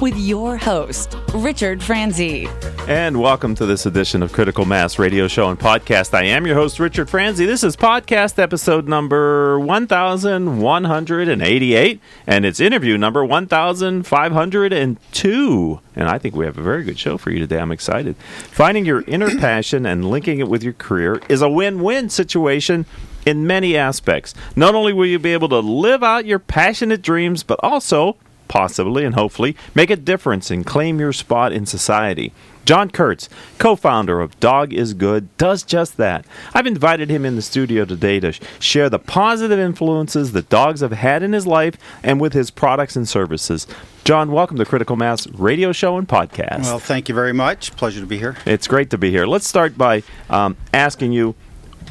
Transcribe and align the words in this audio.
With 0.00 0.16
your 0.16 0.56
host, 0.56 1.16
Richard 1.34 1.82
Franzi. 1.82 2.48
And 2.88 3.20
welcome 3.20 3.54
to 3.56 3.66
this 3.66 3.84
edition 3.84 4.22
of 4.22 4.32
Critical 4.32 4.64
Mass 4.64 4.98
Radio 4.98 5.28
Show 5.28 5.50
and 5.50 5.58
Podcast. 5.58 6.14
I 6.14 6.24
am 6.24 6.46
your 6.46 6.56
host, 6.56 6.80
Richard 6.80 7.10
Franzi. 7.10 7.44
This 7.44 7.62
is 7.62 7.76
podcast 7.76 8.38
episode 8.38 8.88
number 8.88 9.60
1188, 9.60 12.00
and 12.26 12.46
it's 12.46 12.60
interview 12.60 12.96
number 12.96 13.26
1502. 13.26 15.80
And 15.94 16.08
I 16.08 16.16
think 16.16 16.34
we 16.34 16.46
have 16.46 16.56
a 16.56 16.62
very 16.62 16.82
good 16.82 16.98
show 16.98 17.18
for 17.18 17.30
you 17.30 17.38
today. 17.38 17.58
I'm 17.58 17.70
excited. 17.70 18.16
Finding 18.16 18.86
your 18.86 19.02
inner 19.02 19.38
passion 19.38 19.84
and 19.84 20.10
linking 20.10 20.38
it 20.38 20.48
with 20.48 20.62
your 20.62 20.72
career 20.72 21.20
is 21.28 21.42
a 21.42 21.50
win 21.50 21.82
win 21.82 22.08
situation 22.08 22.86
in 23.26 23.46
many 23.46 23.76
aspects. 23.76 24.32
Not 24.56 24.74
only 24.74 24.94
will 24.94 25.04
you 25.04 25.18
be 25.18 25.34
able 25.34 25.50
to 25.50 25.58
live 25.58 26.02
out 26.02 26.24
your 26.24 26.38
passionate 26.38 27.02
dreams, 27.02 27.42
but 27.42 27.60
also 27.62 28.16
possibly 28.50 29.04
and 29.04 29.14
hopefully 29.14 29.56
make 29.76 29.90
a 29.90 29.96
difference 29.96 30.50
and 30.50 30.66
claim 30.66 30.98
your 30.98 31.12
spot 31.12 31.52
in 31.52 31.64
society. 31.64 32.32
John 32.64 32.90
Kurtz, 32.90 33.28
co 33.58 33.76
founder 33.76 34.20
of 34.20 34.38
Dog 34.40 34.72
is 34.72 34.92
Good, 34.92 35.34
does 35.38 35.62
just 35.62 35.96
that. 35.96 36.26
I've 36.52 36.66
invited 36.66 37.08
him 37.08 37.24
in 37.24 37.36
the 37.36 37.42
studio 37.42 37.84
today 37.84 38.20
to 38.20 38.32
share 38.58 38.90
the 38.90 38.98
positive 38.98 39.58
influences 39.58 40.32
that 40.32 40.48
dogs 40.50 40.80
have 40.80 40.92
had 40.92 41.22
in 41.22 41.32
his 41.32 41.46
life 41.46 41.76
and 42.02 42.20
with 42.20 42.32
his 42.32 42.50
products 42.50 42.96
and 42.96 43.08
services. 43.08 43.66
John, 44.04 44.32
welcome 44.32 44.56
to 44.58 44.64
Critical 44.64 44.96
Mass 44.96 45.26
Radio 45.28 45.72
Show 45.72 45.96
and 45.96 46.08
Podcast. 46.08 46.64
Well, 46.64 46.80
thank 46.80 47.08
you 47.08 47.14
very 47.14 47.32
much. 47.32 47.74
Pleasure 47.76 48.00
to 48.00 48.06
be 48.06 48.18
here. 48.18 48.36
It's 48.44 48.66
great 48.66 48.90
to 48.90 48.98
be 48.98 49.10
here. 49.10 49.26
Let's 49.26 49.46
start 49.46 49.78
by 49.78 50.02
um, 50.28 50.56
asking 50.74 51.12
you 51.12 51.34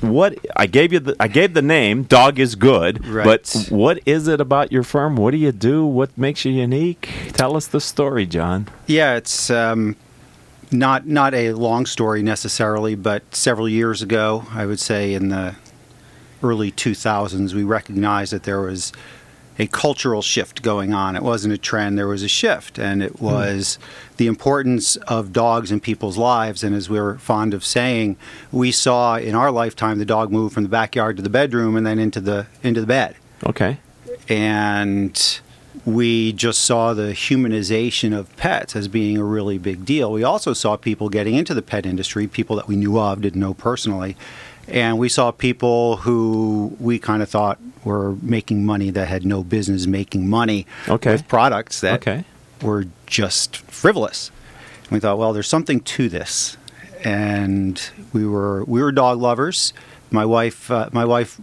what 0.01 0.35
I 0.55 0.65
gave 0.67 0.93
you 0.93 0.99
the 0.99 1.15
I 1.19 1.27
gave 1.27 1.53
the 1.53 1.61
name 1.61 2.03
Dog 2.03 2.39
is 2.39 2.55
Good, 2.55 3.05
Right. 3.05 3.25
but 3.25 3.67
what 3.69 3.99
is 4.05 4.27
it 4.27 4.39
about 4.39 4.71
your 4.71 4.83
firm? 4.83 5.15
What 5.15 5.31
do 5.31 5.37
you 5.37 5.51
do? 5.51 5.85
What 5.85 6.17
makes 6.17 6.45
you 6.45 6.51
unique? 6.51 7.09
Tell 7.33 7.55
us 7.57 7.67
the 7.67 7.81
story, 7.81 8.25
John. 8.25 8.67
Yeah, 8.87 9.15
it's 9.15 9.49
um, 9.49 9.95
not 10.71 11.05
not 11.07 11.33
a 11.33 11.53
long 11.53 11.85
story 11.85 12.21
necessarily, 12.23 12.95
but 12.95 13.35
several 13.35 13.67
years 13.67 14.01
ago, 14.01 14.45
I 14.53 14.65
would 14.65 14.79
say 14.79 15.13
in 15.13 15.29
the 15.29 15.55
early 16.41 16.71
2000s, 16.71 17.53
we 17.53 17.63
recognized 17.63 18.31
that 18.31 18.43
there 18.43 18.61
was 18.61 18.93
a 19.59 19.67
cultural 19.67 20.21
shift 20.21 20.61
going 20.63 20.93
on. 20.93 21.15
It 21.15 21.21
wasn't 21.21 21.53
a 21.53 21.57
trend, 21.57 21.97
there 21.97 22.07
was 22.07 22.23
a 22.23 22.29
shift, 22.29 22.79
and 22.79 23.03
it 23.03 23.11
hmm. 23.11 23.25
was 23.25 23.77
the 24.17 24.25
importance 24.27 24.95
of 24.95 25.33
dogs 25.33 25.71
in 25.71 25.79
people's 25.81 26.17
lives. 26.17 26.63
And 26.63 26.73
as 26.73 26.89
we're 26.89 27.17
fond 27.17 27.53
of 27.53 27.63
saying, 27.63 28.17
we 28.51 28.71
saw 28.71 29.17
in 29.17 29.35
our 29.35 29.51
lifetime 29.51 29.99
the 29.99 30.05
dog 30.05 30.31
move 30.31 30.53
from 30.53 30.63
the 30.63 30.69
backyard 30.69 31.17
to 31.17 31.21
the 31.21 31.29
bedroom 31.29 31.75
and 31.75 31.85
then 31.85 31.99
into 31.99 32.21
the 32.21 32.47
into 32.63 32.81
the 32.81 32.87
bed. 32.87 33.15
Okay. 33.45 33.79
and 34.27 35.39
we 35.85 36.33
just 36.33 36.63
saw 36.63 36.93
the 36.93 37.13
humanization 37.13 38.17
of 38.17 38.35
pets 38.37 38.75
as 38.75 38.87
being 38.87 39.17
a 39.17 39.23
really 39.23 39.57
big 39.57 39.85
deal. 39.85 40.11
We 40.11 40.23
also 40.23 40.53
saw 40.53 40.75
people 40.75 41.09
getting 41.09 41.35
into 41.35 41.53
the 41.53 41.61
pet 41.61 41.85
industry, 41.85 42.27
people 42.27 42.55
that 42.57 42.67
we 42.67 42.75
knew 42.75 42.99
of, 42.99 43.21
didn't 43.21 43.39
know 43.39 43.53
personally, 43.53 44.15
and 44.71 44.97
we 44.97 45.09
saw 45.09 45.31
people 45.31 45.97
who 45.97 46.75
we 46.79 46.99
kind 46.99 47.21
of 47.21 47.29
thought 47.29 47.59
were 47.83 48.15
making 48.21 48.65
money 48.65 48.91
that 48.91 49.07
had 49.07 49.25
no 49.25 49.43
business 49.43 49.87
making 49.87 50.29
money 50.29 50.65
Okay. 50.87 51.11
with 51.13 51.27
products 51.27 51.81
that 51.81 51.95
Okay. 52.01 52.23
were 52.61 52.85
just 53.05 53.57
frivolous. 53.57 54.31
And 54.83 54.91
we 54.91 54.99
thought, 54.99 55.17
well, 55.17 55.33
there's 55.33 55.47
something 55.47 55.79
to 55.81 56.09
this, 56.09 56.57
and 57.03 57.81
we 58.13 58.25
were 58.25 58.63
we 58.65 58.81
were 58.81 58.91
dog 58.91 59.19
lovers. 59.19 59.73
My 60.11 60.25
wife, 60.25 60.69
uh, 60.71 60.89
my 60.91 61.05
wife, 61.05 61.39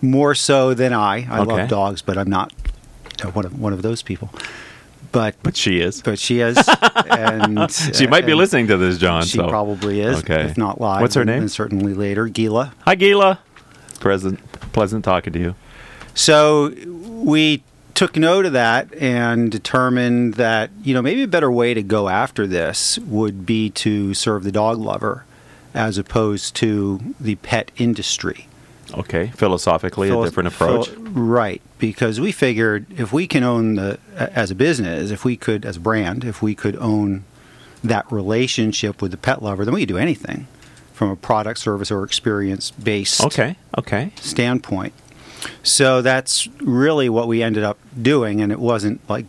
more 0.00 0.34
so 0.34 0.72
than 0.74 0.92
I. 0.92 1.26
I 1.30 1.40
Okay. 1.40 1.52
love 1.56 1.68
dogs, 1.68 2.00
but 2.02 2.16
I'm 2.16 2.30
not 2.30 2.52
uh, 3.24 3.28
one 3.30 3.44
of 3.44 3.58
one 3.60 3.72
of 3.72 3.82
those 3.82 4.02
people. 4.02 4.30
But 5.16 5.34
But 5.42 5.56
she 5.56 5.80
is. 5.80 6.02
but 6.02 6.18
she 6.18 6.40
is, 6.40 6.58
and 7.08 7.70
She 7.94 8.06
might 8.06 8.26
be 8.26 8.32
and 8.32 8.38
listening 8.38 8.66
to 8.66 8.76
this, 8.76 8.98
John. 8.98 9.22
She 9.22 9.38
so. 9.38 9.48
probably 9.48 10.02
is, 10.02 10.18
Okay. 10.18 10.42
if 10.42 10.58
not 10.58 10.78
live. 10.78 11.00
What's 11.00 11.14
her 11.14 11.24
name? 11.24 11.40
And 11.40 11.50
certainly 11.50 11.94
later, 11.94 12.28
Gila. 12.28 12.74
Hi, 12.82 12.94
Gila. 12.96 13.38
Present. 13.98 14.38
Pleasant 14.72 15.06
talking 15.06 15.32
to 15.32 15.38
you. 15.38 15.54
So 16.14 16.68
we 17.06 17.62
took 17.94 18.14
note 18.16 18.44
of 18.44 18.52
that 18.52 18.94
and 18.96 19.50
determined 19.50 20.34
that 20.34 20.68
you 20.84 20.92
know 20.92 21.00
maybe 21.00 21.22
a 21.22 21.28
better 21.28 21.50
way 21.50 21.72
to 21.72 21.82
go 21.82 22.10
after 22.10 22.46
this 22.46 22.98
would 22.98 23.46
be 23.46 23.70
to 23.70 24.12
serve 24.12 24.44
the 24.44 24.52
dog 24.52 24.76
lover 24.78 25.24
as 25.72 25.96
opposed 25.96 26.54
to 26.56 27.00
the 27.18 27.36
pet 27.36 27.70
industry. 27.78 28.48
Okay. 28.94 29.28
Philosophically, 29.28 30.08
a 30.10 30.22
different 30.22 30.48
approach. 30.48 30.90
Right? 30.96 31.60
Because 31.78 32.20
we 32.20 32.32
figured 32.32 32.86
if 32.96 33.12
we 33.12 33.26
can 33.26 33.42
own 33.42 33.74
the 33.74 33.98
as 34.16 34.50
a 34.50 34.54
business, 34.54 35.10
if 35.10 35.24
we 35.24 35.36
could 35.36 35.64
as 35.64 35.76
a 35.76 35.80
brand, 35.80 36.24
if 36.24 36.42
we 36.42 36.54
could 36.54 36.76
own 36.76 37.24
that 37.82 38.10
relationship 38.10 39.02
with 39.02 39.10
the 39.10 39.16
pet 39.16 39.42
lover, 39.42 39.64
then 39.64 39.74
we 39.74 39.82
could 39.82 39.88
do 39.88 39.98
anything 39.98 40.46
from 40.92 41.10
a 41.10 41.16
product, 41.16 41.58
service, 41.60 41.90
or 41.90 42.02
experience 42.04 42.70
based 42.70 43.22
Okay. 43.22 43.56
Okay. 43.76 44.12
standpoint. 44.16 44.94
So 45.62 46.00
that's 46.02 46.48
really 46.60 47.08
what 47.08 47.28
we 47.28 47.42
ended 47.42 47.62
up 47.62 47.78
doing, 48.00 48.40
and 48.40 48.50
it 48.50 48.58
wasn't 48.58 49.06
like 49.08 49.26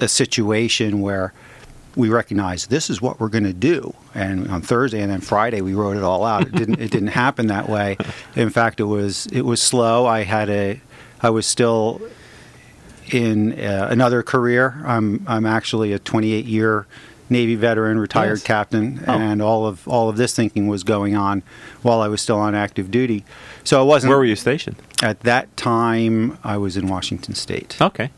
a 0.00 0.08
situation 0.08 1.00
where 1.00 1.32
we 1.96 2.08
recognized 2.08 2.70
this 2.70 2.88
is 2.90 3.00
what 3.02 3.20
we're 3.20 3.28
going 3.28 3.44
to 3.44 3.52
do. 3.52 3.94
And 4.14 4.48
on 4.50 4.62
Thursday 4.62 5.00
and 5.02 5.10
then 5.10 5.20
Friday 5.20 5.60
we 5.60 5.74
wrote 5.74 5.96
it 5.96 6.02
all 6.02 6.24
out. 6.24 6.42
It 6.46 6.52
didn't. 6.54 6.80
it 6.80 6.90
didn't 6.90 7.08
happen 7.08 7.48
that 7.48 7.68
way. 7.68 7.96
In 8.36 8.50
fact, 8.50 8.80
it 8.80 8.84
was 8.84 9.26
it 9.26 9.42
was 9.42 9.60
slow. 9.60 10.06
I 10.06 10.22
had 10.22 10.48
a. 10.50 10.80
I 11.22 11.30
was 11.30 11.46
still 11.46 12.00
in 13.10 13.52
uh, 13.60 13.88
another 13.90 14.22
career. 14.22 14.80
I'm 14.84 15.24
I'm 15.26 15.46
actually 15.46 15.92
a 15.92 15.98
28 15.98 16.44
year 16.46 16.86
Navy 17.28 17.54
veteran, 17.54 17.98
retired 17.98 18.38
Yes. 18.38 18.42
captain, 18.42 19.02
Oh. 19.06 19.12
and 19.12 19.40
all 19.40 19.66
of 19.66 19.86
all 19.88 20.08
of 20.08 20.16
this 20.16 20.34
thinking 20.34 20.66
was 20.68 20.84
going 20.84 21.16
on 21.16 21.42
while 21.82 22.00
I 22.00 22.08
was 22.08 22.20
still 22.20 22.38
on 22.38 22.54
active 22.54 22.90
duty. 22.90 23.24
So 23.64 23.80
I 23.80 23.82
wasn't 23.84 24.10
Where 24.10 24.18
were 24.18 24.24
you 24.24 24.36
stationed? 24.36 24.76
at 25.02 25.20
that 25.20 25.54
time. 25.56 26.38
I 26.44 26.56
was 26.58 26.76
in 26.76 26.88
Washington 26.88 27.34
State. 27.34 27.76
Okay. 27.80 28.10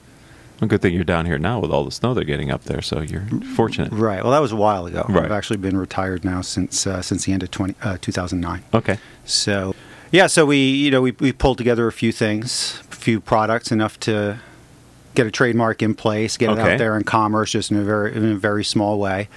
Well, 0.61 0.69
good 0.69 0.83
thing 0.83 0.95
you're 0.95 1.05
down 1.05 1.27
here 1.27 1.39
now 1.39 1.59
with 1.59 1.71
all 1.71 1.85
the 1.85 1.91
snow 1.91 2.15
they're 2.15 2.25
getting 2.25 2.51
up 2.51 2.65
there, 2.65 2.81
so 2.81 3.01
you're 3.01 3.27
fortunate. 3.57 3.93
Right. 3.93 4.23
Well, 4.23 4.33
that 4.33 4.41
was 4.41 4.53
a 4.53 4.57
while 4.57 4.87
ago. 4.87 5.05
Right. 5.09 5.25
I've 5.25 5.33
actually 5.33 5.57
been 5.57 5.77
retired 5.77 6.25
now 6.25 6.43
since 6.43 6.87
uh, 6.87 7.03
since 7.03 7.25
the 7.25 7.33
end 7.33 7.43
of 7.43 7.51
20, 7.51 7.75
uh, 7.83 7.99
2009. 8.01 8.63
Okay. 8.73 8.99
So, 9.25 9.75
yeah. 10.13 10.29
So 10.29 10.47
we 10.47 10.59
you 10.59 10.91
know 10.91 11.03
we 11.03 11.11
we 11.13 11.33
pulled 11.33 11.59
together 11.59 11.87
a 11.89 11.93
few 11.93 12.13
things, 12.13 12.81
a 12.93 12.95
few 12.95 13.21
products 13.21 13.73
enough 13.73 13.99
to 14.01 14.39
get 15.15 15.27
a 15.27 15.31
trademark 15.31 15.83
in 15.83 15.95
place, 15.95 16.37
get 16.37 16.51
it 16.51 16.59
out 16.59 16.79
there 16.79 16.97
in 16.97 17.05
commerce, 17.05 17.51
just 17.51 17.71
in 17.71 17.77
a 17.77 17.85
very 17.85 18.15
in 18.15 18.25
a 18.25 18.37
very 18.37 18.65
small 18.65 18.99
way, 18.99 19.29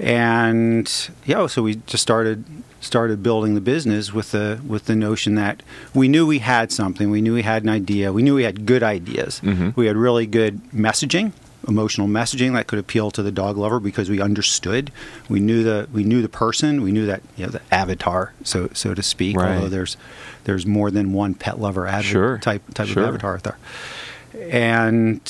and 0.00 1.10
yeah. 1.24 1.46
So 1.46 1.62
we 1.62 1.76
just 1.86 2.02
started 2.02 2.44
started 2.86 3.22
building 3.22 3.54
the 3.54 3.60
business 3.60 4.12
with 4.14 4.30
the 4.30 4.60
with 4.66 4.86
the 4.86 4.94
notion 4.96 5.34
that 5.34 5.62
we 5.94 6.08
knew 6.08 6.26
we 6.26 6.38
had 6.38 6.70
something, 6.72 7.10
we 7.10 7.20
knew 7.20 7.34
we 7.34 7.42
had 7.42 7.62
an 7.64 7.68
idea, 7.68 8.12
we 8.12 8.22
knew 8.22 8.34
we 8.34 8.44
had 8.44 8.64
good 8.66 8.82
ideas, 8.82 9.40
Mhm. 9.44 9.74
we 9.76 9.86
had 9.86 9.96
really 9.96 10.26
good 10.26 10.60
messaging. 10.72 11.32
Emotional 11.68 12.06
messaging 12.06 12.52
that 12.52 12.68
could 12.68 12.78
appeal 12.78 13.10
to 13.10 13.22
the 13.24 13.32
dog 13.32 13.56
lover 13.56 13.80
because 13.80 14.08
we 14.08 14.20
understood, 14.20 14.92
we 15.28 15.40
knew 15.40 15.64
the 15.64 15.88
we 15.92 16.04
knew 16.04 16.22
the 16.22 16.28
person, 16.28 16.80
we 16.80 16.92
knew 16.92 17.06
that 17.06 17.22
you 17.36 17.44
know 17.44 17.50
the 17.50 17.60
avatar, 17.72 18.32
so 18.44 18.68
so 18.72 18.94
to 18.94 19.02
speak. 19.02 19.36
Right. 19.36 19.56
Although 19.56 19.68
there's 19.68 19.96
there's 20.44 20.64
more 20.64 20.92
than 20.92 21.12
one 21.12 21.34
pet 21.34 21.60
lover 21.60 21.88
av- 21.88 22.04
Sure. 22.04 22.38
type 22.38 22.62
type 22.74 22.86
Sure. 22.86 23.02
of 23.02 23.08
avatar 23.08 23.34
out 23.34 23.42
there, 23.42 23.56
and 24.50 25.20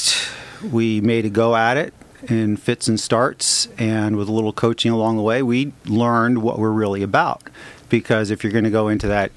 we 0.71 1.00
made 1.00 1.25
a 1.25 1.31
go 1.31 1.56
at 1.56 1.77
it 1.78 1.95
in 2.28 2.56
fits 2.56 2.88
and 2.88 2.98
starts, 2.98 3.69
and 3.78 4.16
with 4.16 4.28
a 4.28 4.32
little 4.32 4.53
coaching 4.53 4.91
along 4.91 5.16
the 5.16 5.22
way, 5.22 5.42
we 5.42 5.72
learned 5.87 6.42
what 6.42 6.59
we're 6.59 6.71
really 6.71 7.03
about. 7.03 7.42
Because 7.89 8.30
if 8.30 8.42
you're 8.42 8.53
going 8.53 8.65
to 8.65 8.71
go 8.71 8.89
into 8.89 9.06
that 9.06 9.30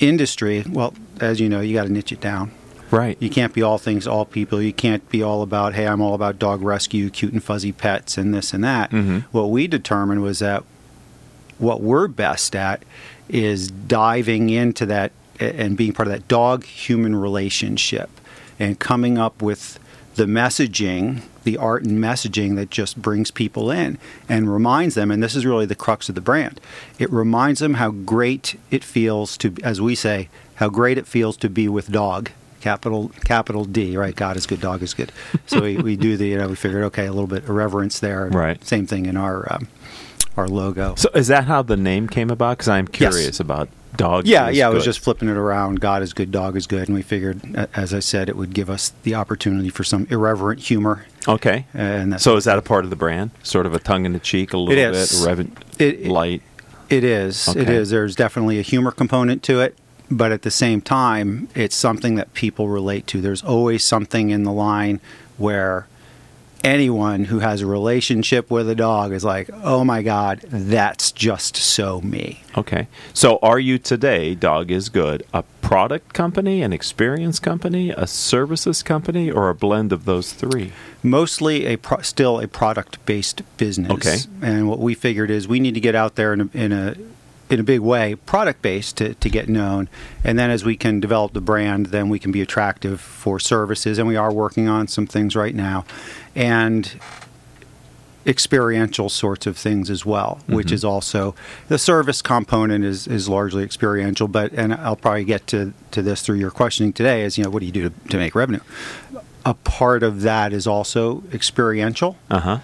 industry, 0.00 0.64
well, 0.68 0.94
as 1.20 1.40
you 1.40 1.48
know, 1.48 1.60
you 1.60 1.74
got 1.74 1.84
to 1.84 1.92
niche 1.92 2.12
it 2.12 2.20
down. 2.20 2.50
Right. 2.90 3.16
You 3.20 3.30
can't 3.30 3.52
be 3.52 3.62
all 3.62 3.78
things 3.78 4.06
all 4.06 4.24
people. 4.24 4.60
You 4.62 4.72
can't 4.72 5.08
be 5.08 5.22
all 5.22 5.42
about, 5.42 5.74
hey, 5.74 5.86
I'm 5.86 6.00
all 6.00 6.14
about 6.14 6.38
dog 6.38 6.62
rescue, 6.62 7.10
cute 7.10 7.32
and 7.32 7.42
fuzzy 7.42 7.72
pets, 7.72 8.16
and 8.16 8.32
this 8.32 8.52
and 8.52 8.62
that. 8.62 8.90
Mhm. 8.90 9.24
What 9.32 9.50
we 9.50 9.66
determined 9.66 10.22
was 10.22 10.38
that 10.38 10.62
what 11.58 11.80
we're 11.80 12.08
best 12.08 12.54
at 12.54 12.82
is 13.28 13.68
diving 13.68 14.50
into 14.50 14.86
that 14.86 15.12
and 15.40 15.76
being 15.76 15.92
part 15.92 16.06
of 16.06 16.12
that 16.12 16.28
dog 16.28 16.64
human 16.64 17.16
relationship 17.16 18.10
and 18.60 18.78
coming 18.78 19.18
up 19.18 19.42
with 19.42 19.78
the 20.14 20.26
messaging, 20.26 21.22
the 21.44 21.56
art 21.56 21.84
and 21.84 21.98
messaging 21.98 22.56
that 22.56 22.70
just 22.70 23.00
brings 23.00 23.30
people 23.30 23.70
in 23.70 23.98
and 24.28 24.52
reminds 24.52 24.94
them, 24.94 25.10
and 25.10 25.22
this 25.22 25.36
is 25.36 25.46
really 25.46 25.66
the 25.66 25.74
crux 25.74 26.08
of 26.08 26.14
the 26.14 26.20
brand, 26.20 26.60
it 26.98 27.10
reminds 27.12 27.60
them 27.60 27.74
how 27.74 27.90
great 27.90 28.58
it 28.70 28.82
feels 28.82 29.36
to, 29.38 29.54
as 29.62 29.80
we 29.80 29.94
say, 29.94 30.28
how 30.56 30.68
great 30.68 30.98
it 30.98 31.06
feels 31.06 31.36
to 31.38 31.48
be 31.48 31.68
with 31.68 31.90
dog. 31.90 32.30
Capital 32.60 33.10
capital 33.24 33.66
D, 33.66 33.94
right? 33.94 34.16
God 34.16 34.38
is 34.38 34.46
good, 34.46 34.62
dog 34.62 34.82
is 34.82 34.94
good. 34.94 35.12
So 35.44 35.60
we, 35.60 35.76
we 35.76 35.96
do 35.96 36.16
the, 36.16 36.28
you 36.28 36.38
know, 36.38 36.48
we 36.48 36.54
figured, 36.54 36.84
okay, 36.84 37.04
a 37.04 37.12
little 37.12 37.26
bit 37.26 37.42
of 37.42 37.50
reverence 37.50 38.00
there. 38.00 38.28
Right. 38.28 38.64
Same 38.64 38.86
thing 38.86 39.04
in 39.04 39.18
our 39.18 39.52
um, 39.52 39.68
our 40.34 40.48
logo. 40.48 40.94
So 40.94 41.10
is 41.14 41.28
that 41.28 41.44
how 41.44 41.60
the 41.60 41.76
name 41.76 42.08
came 42.08 42.30
about? 42.30 42.56
Because 42.56 42.68
I'm 42.68 42.88
curious 42.88 43.38
about 43.38 43.68
dog. 43.96 44.26
Yeah, 44.26 44.48
yeah. 44.48 44.66
I 44.66 44.70
was 44.70 44.84
just 44.84 45.00
flipping 45.00 45.28
it 45.28 45.36
around. 45.36 45.80
God 45.80 46.02
is 46.02 46.12
good, 46.12 46.30
dog 46.30 46.56
is 46.56 46.66
good, 46.66 46.88
and 46.88 46.94
we 46.94 47.02
figured, 47.02 47.40
as 47.74 47.94
I 47.94 48.00
said, 48.00 48.28
it 48.28 48.36
would 48.36 48.54
give 48.54 48.68
us 48.70 48.92
the 49.02 49.14
opportunity 49.14 49.68
for 49.70 49.84
some 49.84 50.06
irreverent 50.10 50.60
humor. 50.60 51.04
okay. 51.28 51.66
And 51.74 52.20
So 52.20 52.36
is 52.36 52.44
that 52.44 52.58
a 52.58 52.62
part 52.62 52.84
of 52.84 52.90
the 52.90 52.96
brand? 52.96 53.30
Sort 53.42 53.66
of 53.66 53.74
a 53.74 53.78
tongue 53.78 54.04
in 54.06 54.12
the 54.12 54.18
cheek, 54.18 54.52
a 54.52 54.58
little 54.58 54.72
It 54.72 54.92
bit, 54.92 54.94
is. 54.94 55.24
reven- 55.26 55.50
It- 55.78 56.00
it- 56.00 56.06
light. 56.08 56.42
It 56.90 57.02
is. 57.04 57.48
It 57.48 57.56
Okay. 57.62 57.74
is. 57.76 57.90
There's 57.90 58.14
definitely 58.14 58.58
a 58.58 58.62
humor 58.62 58.90
component 58.90 59.42
to 59.44 59.60
it, 59.60 59.74
but 60.10 60.32
at 60.32 60.42
the 60.42 60.50
same 60.50 60.80
time, 60.82 61.48
it's 61.54 61.74
something 61.74 62.14
that 62.16 62.34
people 62.34 62.68
relate 62.68 63.06
to. 63.08 63.20
There's 63.22 63.42
always 63.42 63.82
something 63.82 64.28
in 64.30 64.42
the 64.44 64.52
line 64.52 65.00
where 65.38 65.86
anyone 66.64 67.26
who 67.26 67.38
has 67.38 67.60
a 67.60 67.66
relationship 67.66 68.50
with 68.50 68.68
a 68.68 68.74
dog 68.74 69.12
is 69.12 69.24
like, 69.24 69.50
"Oh 69.62 69.84
my 69.84 70.02
god, 70.02 70.40
that's 70.48 71.12
just 71.12 71.56
so 71.56 72.00
me." 72.00 72.42
Okay. 72.56 72.88
So 73.12 73.38
are 73.42 73.60
you 73.60 73.78
today, 73.78 74.34
Dog 74.34 74.70
is 74.70 74.88
Good, 74.88 75.24
a 75.32 75.42
product 75.60 76.12
company, 76.14 76.62
an 76.62 76.72
experience 76.72 77.38
company, 77.38 77.90
a 77.90 78.06
services 78.06 78.82
company, 78.82 79.30
or 79.30 79.48
a 79.48 79.54
blend 79.54 79.92
of 79.92 80.04
those 80.04 80.32
three? 80.32 80.72
mostly 81.04 81.66
a 81.66 81.76
pro- 81.76 82.00
still 82.00 82.40
a 82.40 82.48
product 82.48 83.04
based 83.06 83.42
business. 83.56 83.92
Okay. 83.92 84.16
And 84.42 84.68
what 84.68 84.80
we 84.80 84.94
figured 84.94 85.30
is 85.30 85.46
we 85.46 85.60
need 85.60 85.74
to 85.74 85.80
get 85.80 85.94
out 85.94 86.16
there 86.16 86.32
in 86.32 86.40
a, 86.40 86.48
in 86.54 86.72
a 86.72 86.96
in 87.50 87.60
a 87.60 87.62
big 87.62 87.80
way, 87.80 88.14
product 88.14 88.62
based 88.62 88.96
to, 88.98 89.14
to 89.14 89.28
get 89.28 89.48
known. 89.48 89.88
And 90.22 90.38
then 90.38 90.50
as 90.50 90.64
we 90.64 90.76
can 90.76 91.00
develop 91.00 91.32
the 91.32 91.40
brand, 91.40 91.86
then 91.86 92.08
we 92.08 92.18
can 92.18 92.32
be 92.32 92.40
attractive 92.40 93.00
for 93.00 93.38
services. 93.38 93.98
And 93.98 94.08
we 94.08 94.16
are 94.16 94.32
working 94.32 94.68
on 94.68 94.88
some 94.88 95.06
things 95.06 95.36
right 95.36 95.54
now. 95.54 95.84
And 96.34 96.98
experiential 98.26 99.08
sorts 99.08 99.46
of 99.46 99.56
things 99.56 99.90
as 99.90 100.06
well, 100.06 100.40
which 100.46 100.72
is 100.72 100.84
also 100.84 101.34
the 101.68 101.78
service 101.78 102.22
component 102.22 102.84
is, 102.84 103.06
is 103.06 103.28
largely 103.28 103.62
experiential. 103.62 104.28
But 104.28 104.52
and 104.52 104.72
I'll 104.74 104.96
probably 104.96 105.24
get 105.24 105.46
to, 105.48 105.74
to 105.90 106.02
this 106.02 106.22
through 106.22 106.36
your 106.36 106.50
questioning 106.50 106.92
today 106.92 107.22
is 107.22 107.36
you 107.36 107.44
know 107.44 107.50
what 107.50 107.60
do 107.60 107.66
you 107.66 107.72
do 107.72 107.90
to, 107.90 108.08
to 108.08 108.16
make 108.16 108.34
revenue? 108.34 108.60
A 109.44 109.54
part 109.54 110.02
of 110.02 110.22
that 110.22 110.52
is 110.54 110.66
also 110.66 111.22
experiential. 111.32 112.16
Uh 112.30 112.40
huh. 112.40 112.58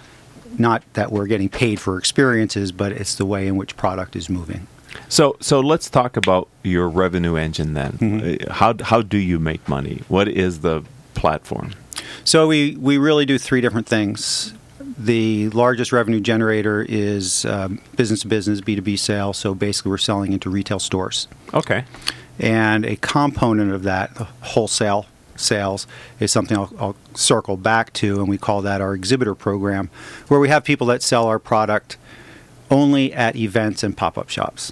Not 0.57 0.83
that 0.93 1.11
we're 1.11 1.27
getting 1.27 1.49
paid 1.49 1.79
for 1.79 1.97
experiences, 1.97 2.71
but 2.71 2.91
it's 2.91 3.15
the 3.15 3.25
way 3.25 3.47
in 3.47 3.55
which 3.55 3.77
product 3.77 4.15
is 4.15 4.29
moving. 4.29 4.67
So, 5.07 5.37
so 5.39 5.59
let's 5.59 5.89
talk 5.89 6.17
about 6.17 6.47
your 6.63 6.89
revenue 6.89 7.35
engine 7.35 7.73
then. 7.73 7.93
Mm-hmm. 7.93 8.49
Uh, 8.49 8.53
How 8.53 8.75
how 8.81 9.01
do 9.01 9.17
you 9.17 9.39
make 9.39 9.67
money? 9.67 10.01
What 10.07 10.27
is 10.27 10.59
the 10.59 10.83
platform? 11.13 11.73
So 12.23 12.47
we, 12.47 12.75
we 12.75 12.97
really 12.97 13.25
do 13.25 13.37
three 13.37 13.61
different 13.61 13.87
things. 13.87 14.53
The 14.97 15.49
largest 15.49 15.91
revenue 15.91 16.19
generator 16.19 16.85
is 16.87 17.45
um, 17.45 17.81
business 17.95 18.21
to 18.21 18.27
business, 18.27 18.61
B2B 18.61 18.99
sales. 18.99 19.37
So 19.37 19.55
basically, 19.55 19.89
we're 19.91 19.97
selling 19.97 20.33
into 20.33 20.49
retail 20.49 20.79
stores. 20.79 21.27
Okay. 21.53 21.85
And 22.39 22.85
a 22.85 22.95
component 22.97 23.71
of 23.71 23.83
that, 23.83 24.11
wholesale 24.41 25.05
sales, 25.35 25.87
is 26.19 26.31
something 26.31 26.57
I'll, 26.57 26.73
I'll 26.79 26.95
circle 27.13 27.57
back 27.57 27.93
to, 27.93 28.19
and 28.19 28.27
we 28.27 28.37
call 28.37 28.61
that 28.61 28.81
our 28.81 28.93
exhibitor 28.93 29.35
program, 29.35 29.89
where 30.27 30.39
we 30.39 30.49
have 30.49 30.63
people 30.63 30.87
that 30.87 31.01
sell 31.03 31.27
our 31.27 31.39
product 31.39 31.97
only 32.69 33.13
at 33.13 33.35
events 33.35 33.83
and 33.83 33.95
pop 33.97 34.17
up 34.17 34.29
shops. 34.29 34.71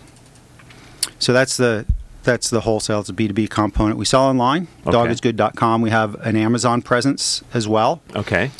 So 1.19 1.33
that's 1.33 1.57
the 1.57 1.85
that's 2.23 2.50
the 2.50 2.61
wholesale. 2.61 3.00
It's 3.00 3.09
a 3.09 3.13
B2B 3.13 3.50
component. 3.50 3.97
We 3.97 4.06
sell 4.06 4.23
online, 4.23 4.67
Okay. 4.85 4.95
dogisgood.com. 4.95 5.81
We 5.81 5.89
have 5.89 6.15
an 6.15 6.35
Amazon 6.35 6.81
presence 6.81 7.44
as 7.53 7.67
well. 7.67 8.01
Okay. 8.15 8.51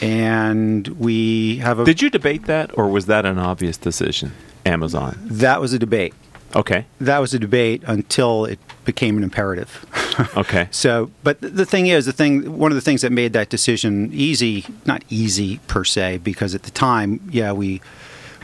And 0.00 0.86
we 0.88 1.56
have 1.58 1.78
a. 1.78 1.84
Did 1.84 2.00
you 2.02 2.08
debate 2.10 2.46
that, 2.46 2.76
or 2.78 2.88
was 2.88 3.06
that 3.06 3.26
an 3.26 3.38
obvious 3.38 3.76
decision? 3.76 4.32
Amazon. 4.66 5.18
that 5.24 5.60
was 5.60 5.72
a 5.72 5.78
debate. 5.78 6.12
Okay. 6.54 6.84
That 7.00 7.18
was 7.18 7.32
a 7.32 7.38
debate 7.38 7.82
until 7.86 8.44
it 8.44 8.58
became 8.84 9.16
an 9.16 9.22
imperative. 9.24 9.86
Okay. 10.36 10.68
So, 10.80 11.10
but 11.22 11.40
the 11.40 11.66
thing 11.66 11.86
is, 11.86 12.06
the 12.06 12.12
thing, 12.12 12.58
one 12.58 12.70
of 12.72 12.76
the 12.76 12.80
things 12.80 13.02
that 13.02 13.12
made 13.12 13.32
that 13.32 13.48
decision 13.48 14.10
easy, 14.12 14.64
not 14.86 15.04
easy 15.08 15.58
per 15.66 15.84
se, 15.84 16.18
because 16.18 16.54
at 16.54 16.62
the 16.62 16.70
time, 16.70 17.20
yeah, 17.30 17.52
we 17.52 17.80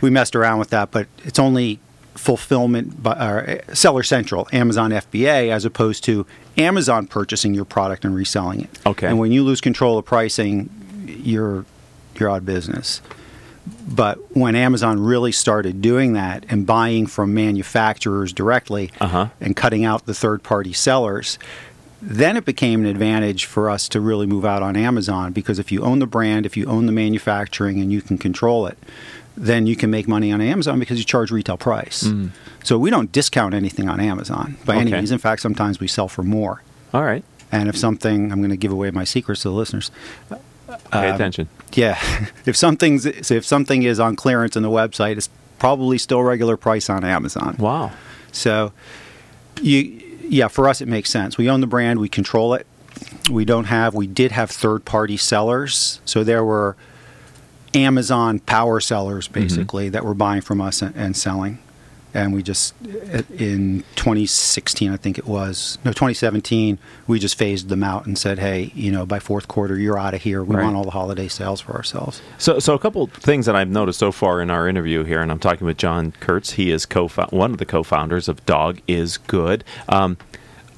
we 0.01 0.11
messed 0.11 0.37
around 0.37 0.59
with 0.59 0.71
that, 0.71 0.91
but 0.91 1.07
it's 1.25 1.39
only 1.39 1.79
fulfillment 2.15 3.03
by 3.03 3.13
uh, 3.13 3.75
Seller 3.75 4.03
Central, 4.03 4.49
Amazon 4.53 4.91
FBA, 4.91 5.51
as 5.51 5.65
opposed 5.65 6.05
to 6.05 6.27
Amazon 6.57 7.07
purchasing 7.07 7.55
your 7.55 7.65
product 7.65 8.05
and 8.05 8.15
reselling 8.15 8.63
it. 8.63 8.71
Okay. 8.87 9.07
And 9.07 9.19
when 9.19 9.33
you 9.33 9.45
lose 9.45 9.61
control 9.61 9.99
of 9.99 10.05
pricing, 10.05 10.71
you're 11.07 11.65
you're 12.19 12.31
out 12.31 12.39
of 12.39 12.47
business. 12.47 13.01
But 13.89 14.19
when 14.37 14.55
Amazon 14.55 15.01
really 15.01 15.33
started 15.33 15.81
doing 15.81 16.13
that 16.13 16.45
and 16.49 16.67
buying 16.67 17.07
from 17.07 17.35
manufacturers 17.35 18.33
directly 18.33 18.91
Uh-huh. 19.01 19.29
and 19.41 19.57
cutting 19.57 19.85
out 19.85 20.07
the 20.07 20.15
third 20.15 20.43
party 20.43 20.73
sellers, 20.73 21.39
then 22.03 22.37
it 22.37 22.45
became 22.45 22.81
an 22.81 22.87
advantage 22.87 23.45
for 23.47 23.71
us 23.71 23.89
to 23.89 24.01
really 24.01 24.27
move 24.27 24.45
out 24.45 24.63
on 24.63 24.77
Amazon 24.77 25.33
because 25.33 25.59
if 25.59 25.73
you 25.73 25.83
own 25.83 25.99
the 25.99 26.07
brand, 26.07 26.45
if 26.47 26.57
you 26.57 26.67
own 26.67 26.87
the 26.87 26.93
manufacturing 26.93 27.81
and 27.81 27.91
you 27.91 28.03
can 28.03 28.19
control 28.19 28.67
it, 28.67 28.77
then 29.37 29.67
you 29.67 29.77
can 29.77 29.91
make 29.91 30.07
money 30.07 30.31
on 30.33 30.41
Amazon 30.41 30.79
because 30.79 30.99
you 30.99 31.05
charge 31.05 31.31
retail 31.31 31.57
price. 31.57 32.09
So 32.65 32.79
we 32.79 32.91
don't 32.91 33.11
discount 33.13 33.55
anything 33.55 33.89
on 33.89 33.99
Amazon 34.01 34.57
by 34.65 34.77
any 34.77 34.91
means. 34.93 35.11
In 35.11 35.19
fact, 35.19 35.43
sometimes 35.43 35.81
we 35.81 35.89
sell 35.89 36.09
for 36.09 36.23
more. 36.23 36.63
All 36.95 37.03
right. 37.05 37.25
And 37.53 37.69
if 37.69 37.77
something, 37.77 38.33
I'm 38.33 38.39
going 38.41 38.51
to 38.51 38.57
give 38.57 38.73
away 38.73 38.91
my 38.91 39.05
secrets 39.05 39.43
to 39.43 39.49
the 39.49 39.55
listeners. 39.55 39.91
Pay 40.91 41.09
Um, 41.09 41.15
attention. 41.15 41.49
Yeah, 41.73 41.99
if 42.47 42.57
something's 42.57 43.07
if 43.07 43.45
something 43.45 43.83
is 43.83 44.01
on 44.01 44.17
clearance 44.17 44.57
on 44.57 44.63
the 44.63 44.71
website, 44.71 45.17
it's 45.17 45.29
probably 45.59 45.99
still 45.99 46.23
regular 46.23 46.57
price 46.57 46.89
on 46.91 47.05
Amazon. 47.05 47.57
Wow. 47.59 47.93
So, 48.33 48.73
you 49.63 50.03
yeah, 50.29 50.49
for 50.49 50.69
us 50.69 50.81
it 50.81 50.89
makes 50.89 51.11
sense. 51.11 51.39
We 51.39 51.49
own 51.49 51.61
the 51.61 51.67
brand, 51.67 51.99
we 52.01 52.09
control 52.09 52.55
it. 52.55 52.67
We 53.31 53.45
don't 53.45 53.65
have 53.65 53.95
we 53.95 54.07
did 54.07 54.33
have 54.33 54.51
third 54.51 54.85
party 54.85 55.17
sellers, 55.17 56.01
so 56.05 56.25
there 56.25 56.45
were 56.45 56.77
Amazon 57.75 58.39
power 58.41 58.81
sellers 58.81 59.29
basically 59.29 59.89
that 59.91 60.05
were 60.05 60.15
buying 60.15 60.41
from 60.41 60.61
us 60.61 60.81
and, 60.83 60.95
and 60.97 61.17
selling. 61.17 61.59
And 62.15 62.33
we 62.33 62.43
just 62.43 62.75
in 62.83 63.85
2016, 63.97 64.91
I 64.91 64.97
think 64.97 65.19
it 65.19 65.27
was 65.27 65.79
no 65.85 65.93
2017, 65.93 66.79
we 67.07 67.19
just 67.19 67.37
phased 67.37 67.69
them 67.69 67.83
out 67.85 68.07
and 68.07 68.17
said, 68.17 68.39
hey, 68.39 68.73
you 68.75 68.91
know, 68.91 69.05
by 69.05 69.19
fourth 69.19 69.49
quarter, 69.49 69.79
you're 69.79 69.99
out 69.99 70.15
of 70.15 70.23
here. 70.23 70.43
We 70.43 70.57
Right. 70.57 70.65
want 70.65 70.77
all 70.77 70.85
the 70.85 70.91
holiday 70.91 71.29
sales 71.29 71.61
for 71.61 71.75
ourselves. 71.75 72.23
So, 72.39 72.59
so 72.59 72.75
a 72.75 72.79
couple 72.79 73.07
things 73.09 73.45
that 73.47 73.55
I've 73.55 73.69
noticed 73.69 73.99
so 73.99 74.13
far 74.13 74.41
in 74.41 74.51
our 74.51 74.67
interview 74.67 75.05
here, 75.05 75.21
and 75.21 75.31
I'm 75.31 75.39
talking 75.39 75.67
with 75.67 75.77
John 75.77 76.13
Kurtz. 76.21 76.53
He 76.53 76.71
is 76.71 76.87
co 76.87 77.09
one 77.09 77.53
of 77.53 77.59
the 77.59 77.67
co-founders 77.67 78.29
of 78.29 78.45
Dog 78.47 78.81
is 78.87 79.19
Good. 79.19 79.65
Um, 79.89 80.17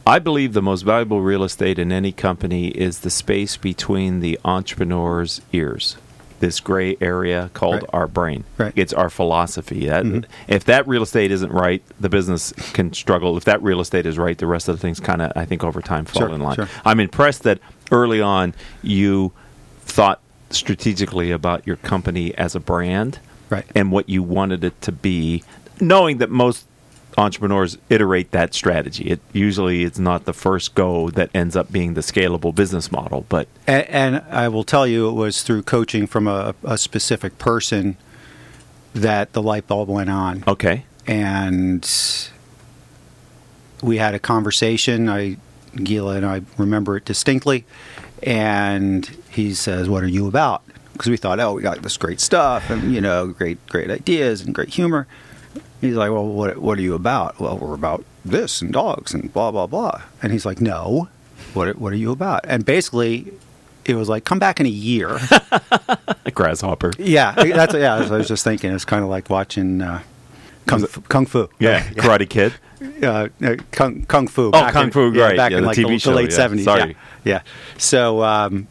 I 0.06 0.18
believe 0.18 0.54
the 0.54 0.62
most 0.62 0.82
valuable 0.82 1.20
real 1.20 1.44
estate 1.44 1.78
in 1.78 1.92
any 1.92 2.12
company 2.12 2.68
is 2.68 3.00
the 3.00 3.10
space 3.10 3.56
between 3.58 4.20
the 4.20 4.40
entrepreneur's 4.44 5.42
ears. 5.52 5.98
This 6.40 6.60
gray 6.60 6.96
area 7.00 7.50
called 7.54 7.82
Right. 7.82 7.90
our 7.92 8.06
brain. 8.06 8.44
Right. 8.58 8.72
It's 8.76 8.92
our 8.92 9.10
philosophy. 9.10 9.86
That, 9.86 10.04
mm-hmm. 10.04 10.30
If 10.46 10.64
that 10.66 10.86
real 10.86 11.02
estate 11.02 11.30
isn't 11.32 11.50
right, 11.52 11.82
the 11.98 12.08
business 12.08 12.52
can 12.72 12.92
struggle. 12.92 13.36
If 13.36 13.44
that 13.44 13.60
real 13.62 13.80
estate 13.80 14.06
is 14.06 14.18
right, 14.18 14.38
the 14.38 14.46
rest 14.46 14.68
of 14.68 14.76
the 14.76 14.80
things 14.80 15.00
kind 15.00 15.20
of, 15.20 15.32
I 15.34 15.44
think, 15.44 15.64
over 15.64 15.82
time 15.82 16.04
fall 16.04 16.22
Sure, 16.22 16.28
in 16.34 16.40
line. 16.40 16.54
sure. 16.56 16.68
I'm 16.84 17.00
impressed 17.00 17.42
that 17.42 17.58
early 17.90 18.20
on 18.20 18.54
you 18.82 19.32
thought 19.82 20.20
strategically 20.50 21.30
about 21.30 21.66
your 21.66 21.76
company 21.76 22.34
as 22.36 22.54
a 22.54 22.60
brand 22.60 23.18
Right. 23.50 23.64
and 23.74 23.90
what 23.90 24.08
you 24.08 24.22
wanted 24.22 24.62
it 24.62 24.80
to 24.82 24.92
be, 24.92 25.42
knowing 25.80 26.18
that 26.18 26.30
most 26.30 26.66
entrepreneurs 27.18 27.76
iterate 27.90 28.30
that 28.30 28.54
strategy. 28.54 29.04
It 29.10 29.20
usually 29.32 29.82
it's 29.84 29.98
not 29.98 30.24
the 30.24 30.32
first 30.32 30.74
go 30.74 31.10
that 31.10 31.30
ends 31.34 31.56
up 31.56 31.70
being 31.72 31.94
the 31.94 32.00
scalable 32.00 32.54
business 32.54 32.90
model, 32.92 33.26
but 33.28 33.48
And, 33.66 33.86
and 33.88 34.22
I 34.30 34.48
will 34.48 34.64
tell 34.64 34.86
you, 34.86 35.08
it 35.08 35.12
was 35.12 35.42
through 35.42 35.64
coaching 35.64 36.06
from 36.06 36.26
a, 36.26 36.54
a 36.64 36.78
specific 36.78 37.38
person 37.38 37.96
that 38.94 39.32
the 39.32 39.42
light 39.42 39.66
bulb 39.66 39.88
went 39.88 40.10
on. 40.10 40.44
okay. 40.46 40.84
And 41.06 41.88
we 43.82 43.96
had 43.98 44.14
a 44.14 44.18
conversation. 44.18 45.08
I, 45.08 45.36
Gila 45.76 46.16
and 46.16 46.26
I 46.26 46.42
remember 46.56 46.96
it 46.96 47.04
distinctly. 47.04 47.64
And 48.22 49.06
he 49.30 49.54
says, 49.54 49.88
"What 49.88 50.02
are 50.02 50.08
you 50.08 50.26
about?" 50.26 50.62
Because 50.92 51.08
we 51.08 51.16
thought, 51.16 51.40
"Oh, 51.40 51.52
we 51.54 51.62
got 51.62 51.80
this 51.82 51.96
great 51.96 52.20
stuff, 52.20 52.68
and 52.70 52.92
you 52.92 53.00
know, 53.00 53.28
great, 53.28 53.64
great 53.68 53.90
ideas 53.90 54.40
and 54.42 54.54
great 54.54 54.70
humor." 54.70 55.06
He's 55.80 55.94
like, 55.94 56.10
"Well, 56.10 56.26
what, 56.26 56.58
what 56.58 56.78
are 56.78 56.82
you 56.82 56.94
about?" 56.94 57.38
Well, 57.40 57.56
we're 57.58 57.74
about 57.74 58.04
this 58.24 58.60
and 58.60 58.72
dogs 58.72 59.14
and 59.14 59.32
blah 59.32 59.50
blah 59.50 59.66
blah. 59.66 60.02
And 60.22 60.32
he's 60.32 60.44
like, 60.46 60.60
"No, 60.60 61.08
what, 61.54 61.78
what 61.78 61.92
are 61.92 61.96
you 61.96 62.10
about?" 62.12 62.40
And 62.48 62.64
basically, 62.64 63.32
it 63.84 63.94
was 63.94 64.08
like, 64.08 64.24
"Come 64.24 64.38
back 64.38 64.58
in 64.60 64.66
a 64.66 64.70
year." 64.70 65.18
A 66.26 66.30
grasshopper. 66.30 66.92
yeah, 66.98 67.32
that's 67.32 67.74
yeah. 67.74 67.98
That's 67.98 68.10
I 68.10 68.16
was 68.18 68.28
just 68.28 68.44
thinking. 68.44 68.72
It's 68.72 68.84
kind 68.84 69.02
of 69.02 69.08
like 69.08 69.30
watching 69.30 69.80
uh, 69.80 70.02
kung, 70.66 70.84
fu, 70.86 71.00
kung 71.02 71.26
fu. 71.26 71.48
Yeah, 71.58 71.82
Karate 71.94 72.28
Kid. 72.28 72.52
uh, 73.02 73.28
kung, 73.72 74.04
kung 74.04 74.28
fu. 74.28 74.50
Oh, 74.52 74.68
Kung 74.72 74.84
in- 74.84 74.90
Fu, 74.90 75.12
yeah, 75.12 75.24
right. 75.24 75.36
Back 75.36 75.50
Yeah, 75.52 75.58
in 75.58 75.62
the 75.62 75.68
like 75.68 75.78
TV 75.78 75.88
the, 75.88 75.98
show, 75.98 76.10
the 76.10 76.16
late 76.16 76.30
yeah. 76.30 76.36
seventies. 76.36 76.64
Sorry. 76.66 76.90
Yeah, 77.24 77.32
yeah. 77.32 77.40
So, 77.78 78.22
um, 78.22 78.66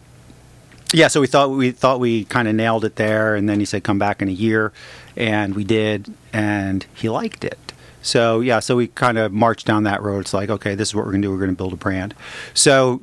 yeah. 0.93 1.07
So 1.07 1.19
we 1.21 1.27
thought 1.27 1.49
we 1.49 1.71
thought 1.71 1.99
we 1.99 2.25
kind 2.25 2.47
of 2.47 2.53
nailed 2.55 2.85
it 2.85 2.95
there, 2.97 3.35
and 3.35 3.49
then 3.49 3.59
he 3.59 3.65
said, 3.65 3.83
"Come 3.83 3.97
back 3.97 4.21
in 4.21 4.27
a 4.27 4.31
year," 4.31 4.71
and 5.17 5.55
we 5.55 5.63
did, 5.63 6.13
and 6.31 6.85
he 6.93 7.09
liked 7.09 7.43
it. 7.43 7.57
So 8.01 8.39
yeah, 8.39 8.59
so 8.59 8.75
we 8.77 8.87
kind 8.87 9.17
of 9.17 9.33
marched 9.33 9.65
down 9.67 9.83
that 9.83 10.01
road. 10.01 10.19
It's 10.21 10.33
like, 10.33 10.49
okay, 10.49 10.75
this 10.75 10.89
is 10.89 10.95
what 10.95 11.05
we're 11.05 11.11
going 11.11 11.21
to 11.23 11.27
do. 11.27 11.31
We're 11.31 11.39
going 11.39 11.49
to 11.49 11.55
build 11.57 11.73
a 11.73 11.77
brand. 11.77 12.13
So 12.53 13.01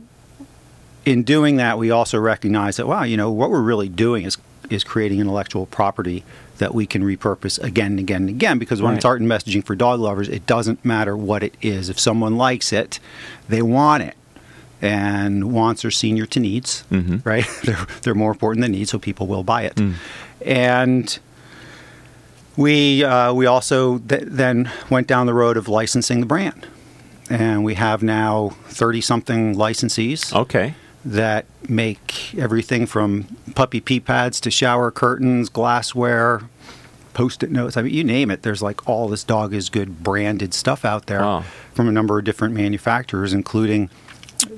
in 1.04 1.23
doing 1.25 1.56
that, 1.56 1.76
we 1.78 1.90
also 1.90 2.18
recognize 2.18 2.76
that 2.78 2.87
wow, 2.87 3.02
you 3.02 3.16
know, 3.18 3.30
what 3.30 3.50
we're 3.50 3.61
really 3.61 3.88
doing 3.88 4.25
is 4.25 4.38
is 4.71 4.83
creating 4.83 5.21
intellectual 5.21 5.66
property 5.66 6.25
that 6.56 6.73
we 6.75 6.87
can 6.87 7.02
repurpose 7.02 7.62
again 7.62 7.87
and 7.92 7.99
again 7.99 8.23
and 8.23 8.30
again. 8.30 8.59
Because 8.59 8.80
when 8.80 8.92
Right. 8.92 8.97
it's 8.97 9.04
art 9.04 9.21
and 9.21 9.28
messaging 9.28 9.62
for 9.62 9.75
dog 9.76 10.00
lovers, 10.00 10.28
it 10.28 10.47
doesn't 10.47 10.83
matter 10.85 11.14
what 11.16 11.42
it 11.42 11.54
is. 11.61 11.90
If 11.90 12.00
someone 12.00 12.37
likes 12.38 12.73
it, 12.73 12.99
they 13.49 13.61
want 13.61 14.04
it. 14.04 14.14
And 14.80 15.52
wants 15.52 15.85
are 15.85 15.90
senior 15.90 16.25
to 16.26 16.40
needs, 16.40 16.85
Mhm. 16.90 17.21
right? 17.25 17.47
they're 17.64 17.87
they're 18.02 18.14
more 18.14 18.30
important 18.33 18.62
than 18.62 18.73
needs, 18.73 18.90
so 18.90 18.99
people 18.99 19.26
will 19.26 19.42
buy 19.44 19.62
it. 19.62 19.75
Mm. 19.76 19.94
And 20.47 21.18
we 22.56 23.02
uh, 23.04 23.32
we 23.32 23.46
also 23.46 23.99
th- 23.99 24.25
then 24.26 24.70
went 24.90 25.06
down 25.06 25.26
the 25.26 25.34
road 25.34 25.56
of 25.56 25.68
licensing 25.68 26.20
the 26.20 26.26
brand, 26.26 26.66
and 27.30 27.64
we 27.64 27.75
have 27.75 28.02
now 28.02 28.50
thirty 28.66 29.00
something 29.00 29.54
licensees 29.54 30.34
Okay. 30.34 30.75
that 31.04 31.46
make 31.68 32.34
everything 32.34 32.87
from 32.87 33.25
puppy 33.54 33.80
pee 33.80 34.00
pads 34.00 34.40
to 34.40 34.50
shower 34.50 34.90
curtains, 34.90 35.49
glassware, 35.49 36.42
post-it 37.12 37.50
notes. 37.50 37.76
I 37.76 37.82
mean, 37.82 37.92
you 37.94 38.04
name 38.04 38.30
it. 38.30 38.42
There's 38.42 38.62
like 38.62 38.88
all 38.88 39.08
this 39.08 39.25
dog 39.25 39.52
is 39.54 39.68
good 39.70 40.02
branded 40.02 40.54
stuff 40.54 40.84
out 40.84 41.06
there 41.06 41.20
Wow. 41.20 41.44
from 41.75 41.88
a 41.88 41.92
number 41.92 42.18
of 42.18 42.25
different 42.25 42.54
manufacturers, 42.54 43.32
including 43.32 43.90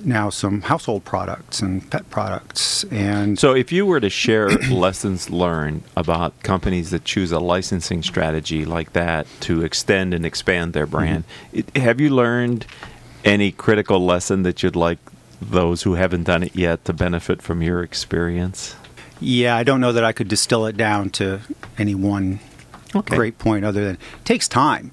now 0.04 0.30
some 0.30 0.62
household 0.62 1.04
products 1.04 1.60
and 1.60 1.88
pet 1.90 2.08
products. 2.10 2.84
And 2.84 3.38
So, 3.38 3.54
if 3.54 3.72
you 3.72 3.86
were 3.86 4.00
to 4.00 4.10
share 4.10 4.48
lessons 4.70 5.30
learned 5.30 5.82
about 5.96 6.42
companies 6.42 6.90
that 6.90 7.04
choose 7.04 7.32
a 7.32 7.38
licensing 7.38 8.02
strategy 8.02 8.64
like 8.64 8.92
that 8.92 9.26
to 9.40 9.62
extend 9.62 10.14
and 10.14 10.24
expand 10.24 10.72
their 10.72 10.86
mm-hmm. 10.86 10.96
brand, 10.96 11.24
it, 11.52 11.76
have 11.76 12.00
you 12.00 12.10
learned 12.10 12.66
any 13.24 13.52
critical 13.52 14.04
lesson 14.04 14.42
that 14.42 14.62
you'd 14.62 14.76
like 14.76 14.98
those 15.40 15.82
who 15.82 15.94
haven't 15.94 16.24
done 16.24 16.42
it 16.42 16.54
yet 16.56 16.84
to 16.84 16.92
benefit 16.92 17.42
from 17.42 17.62
your 17.62 17.82
experience? 17.82 18.76
yeah, 19.18 19.56
I 19.56 19.62
don't 19.62 19.80
know 19.80 19.92
that 19.92 20.04
I 20.04 20.12
could 20.12 20.28
distill 20.28 20.66
it 20.66 20.76
down 20.76 21.08
to 21.10 21.40
any 21.78 21.94
one 21.94 22.38
Okay. 22.94 23.16
great 23.16 23.38
point 23.38 23.64
other 23.64 23.84
than 23.84 23.94
it 23.96 24.00
takes 24.24 24.48
time. 24.48 24.92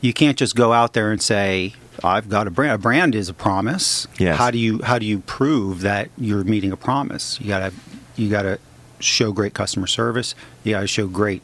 You 0.00 0.12
can't 0.12 0.36
just 0.36 0.54
go 0.56 0.72
out 0.72 0.92
there 0.92 1.10
and 1.10 1.20
say, 1.20 1.74
I've 2.04 2.28
got 2.28 2.46
a 2.46 2.50
brand. 2.50 2.72
A 2.72 2.78
brand 2.78 3.14
is 3.14 3.28
a 3.28 3.34
promise. 3.34 4.06
Yes. 4.18 4.36
How 4.38 4.50
do 4.50 4.58
you 4.58 4.80
how 4.82 4.98
do 4.98 5.06
you 5.06 5.20
prove 5.20 5.80
that 5.82 6.10
you're 6.16 6.44
meeting 6.44 6.72
a 6.72 6.76
promise? 6.76 7.40
You 7.40 7.48
gotta 7.48 7.72
you 8.16 8.28
gotta 8.30 8.58
show 9.00 9.32
great 9.32 9.54
customer 9.54 9.86
service. 9.86 10.34
You 10.64 10.72
gotta 10.72 10.86
show 10.86 11.06
great 11.06 11.42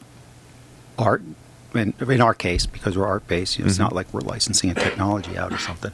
art. 0.97 1.21
In, 1.73 1.93
in 2.07 2.21
our 2.21 2.33
case, 2.33 2.65
because 2.65 2.97
we're 2.97 3.05
art 3.05 3.27
based, 3.27 3.57
you 3.57 3.65
know, 3.65 3.67
it's 3.67 3.75
Mhm. 3.75 3.81
not 3.81 3.93
like 3.93 4.13
we're 4.13 4.21
licensing 4.21 4.69
a 4.69 4.73
technology 4.73 5.37
out 5.37 5.51
or 5.51 5.57
something. 5.57 5.91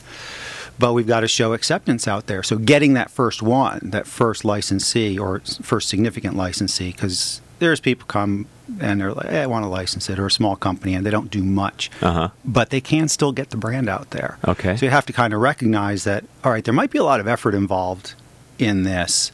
But 0.78 0.94
we've 0.94 1.08
got 1.08 1.22
to 1.22 1.28
show 1.28 1.54
acceptance 1.54 2.08
out 2.08 2.28
there. 2.28 2.44
So 2.44 2.58
getting 2.58 2.94
that 2.94 3.10
first 3.10 3.42
one, 3.42 3.80
that 3.92 4.06
first 4.06 4.46
licensee 4.46 5.18
or 5.18 5.42
first 5.64 5.90
significant 5.90 6.36
licensee, 6.38 6.92
because 6.92 7.42
there's 7.58 7.80
people 7.80 8.06
come 8.08 8.46
and 8.80 9.02
they're 9.02 9.14
like, 9.14 9.30
hey, 9.30 9.42
I 9.42 9.46
want 9.48 9.64
to 9.66 9.70
license 9.70 10.10
it, 10.10 10.18
or 10.20 10.28
a 10.28 10.32
small 10.32 10.56
company, 10.56 10.94
and 10.94 11.06
they 11.06 11.10
don't 11.12 11.30
do 11.30 11.44
much 11.44 11.90
Uh 12.02 12.12
huh. 12.14 12.30
but 12.46 12.70
they 12.70 12.82
can 12.82 13.08
still 13.08 13.32
get 13.32 13.50
the 13.50 13.58
brand 13.58 13.90
out 13.90 14.12
there. 14.12 14.38
Okay. 14.48 14.78
So 14.78 14.86
you 14.86 14.92
have 14.92 15.06
to 15.08 15.14
kind 15.14 15.34
of 15.34 15.42
recognize 15.42 16.04
that, 16.06 16.24
all 16.44 16.52
right, 16.52 16.64
there 16.64 16.74
might 16.74 16.92
be 16.92 16.98
a 17.00 17.04
lot 17.04 17.20
of 17.20 17.28
effort 17.28 17.54
involved 17.54 18.14
in 18.60 18.84
this. 18.84 19.32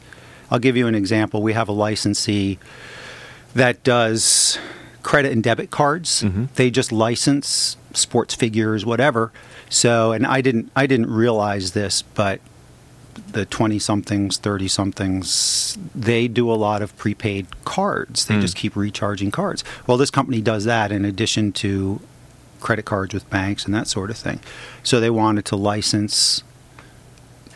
I'll 0.50 0.58
give 0.58 0.76
you 0.76 0.86
an 0.86 0.94
example. 0.94 1.42
We 1.42 1.52
have 1.52 1.68
a 1.68 1.72
licensee 1.72 2.58
that 3.54 3.82
does 3.84 4.58
credit 5.02 5.32
and 5.32 5.42
debit 5.42 5.70
cards. 5.70 6.22
Mhm. 6.22 6.48
They 6.54 6.70
just 6.70 6.90
license 6.92 7.76
sports 7.94 8.34
figures, 8.34 8.84
whatever. 8.84 9.32
So, 9.70 10.12
and 10.12 10.26
I 10.26 10.40
didn't, 10.40 10.70
I 10.74 10.86
didn't 10.86 11.10
realize 11.10 11.72
this, 11.72 12.02
but 12.02 12.40
the 13.32 13.44
20 13.44 13.78
somethings, 13.78 14.36
30 14.38 14.68
somethings, 14.68 15.78
they 15.94 16.28
do 16.28 16.50
a 16.50 16.54
lot 16.54 16.82
of 16.82 16.96
prepaid 16.96 17.46
cards. 17.64 18.26
They 18.26 18.34
Mm. 18.36 18.40
just 18.40 18.56
keep 18.56 18.74
recharging 18.76 19.30
cards. 19.30 19.64
Well, 19.86 19.96
this 19.96 20.10
company 20.10 20.40
does 20.40 20.64
that 20.64 20.90
in 20.92 21.04
addition 21.04 21.52
to 21.52 22.00
credit 22.60 22.84
cards 22.84 23.14
with 23.14 23.28
banks 23.30 23.64
and 23.64 23.74
that 23.74 23.86
sort 23.88 24.10
of 24.10 24.16
thing. 24.16 24.40
So 24.82 24.98
they 25.00 25.10
wanted 25.10 25.44
to 25.46 25.56
license 25.56 26.42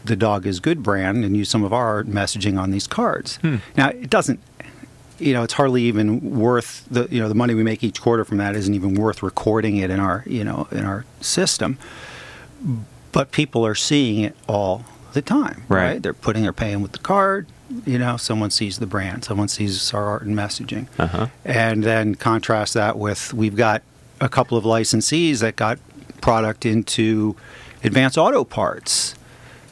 the 0.04 0.16
Dog 0.16 0.46
is 0.46 0.58
Good 0.60 0.82
brand 0.82 1.24
and 1.24 1.36
use 1.36 1.48
some 1.48 1.62
of 1.62 1.72
our 1.72 2.02
messaging 2.04 2.58
on 2.60 2.70
these 2.72 2.86
cards. 2.88 3.36
Hmm. 3.36 3.56
Now, 3.76 3.88
it 3.90 4.10
doesn't 4.10 4.40
you 5.18 5.32
know, 5.32 5.44
it's 5.44 5.52
hardly 5.52 5.82
even 5.82 6.20
worth 6.36 6.84
the 6.90 7.06
you 7.08 7.20
know 7.20 7.28
the 7.28 7.34
money 7.36 7.54
we 7.54 7.62
make 7.62 7.84
each 7.84 8.00
quarter 8.00 8.24
from 8.24 8.38
that 8.38 8.56
isn't 8.56 8.74
even 8.74 8.94
worth 8.96 9.22
recording 9.22 9.76
it 9.76 9.88
in 9.90 10.00
our 10.00 10.24
you 10.26 10.42
know 10.42 10.66
in 10.72 10.84
our 10.84 11.04
system. 11.20 11.78
But 13.12 13.30
people 13.30 13.64
are 13.66 13.74
seeing 13.76 14.20
it 14.24 14.34
all 14.48 14.84
the 15.12 15.22
time, 15.22 15.62
Right. 15.68 16.02
They're 16.02 16.14
putting 16.14 16.42
they're 16.42 16.52
paying 16.52 16.80
with 16.82 16.92
the 16.92 16.98
card. 16.98 17.46
You 17.86 17.98
know, 17.98 18.16
someone 18.16 18.50
sees 18.50 18.78
the 18.78 18.86
brand, 18.86 19.24
someone 19.24 19.48
sees 19.48 19.92
our 19.94 20.04
art 20.04 20.22
and 20.22 20.36
messaging, 20.36 20.88
Uh 20.98 21.06
huh. 21.06 21.26
and 21.44 21.82
then 21.84 22.14
contrast 22.16 22.74
that 22.74 22.98
with 22.98 23.32
we've 23.32 23.56
got 23.56 23.82
a 24.20 24.28
couple 24.28 24.56
of 24.58 24.64
licensees 24.64 25.40
that 25.40 25.56
got 25.56 25.78
product 26.20 26.64
into 26.66 27.34
advanced 27.82 28.16
auto 28.18 28.44
parts. 28.44 29.14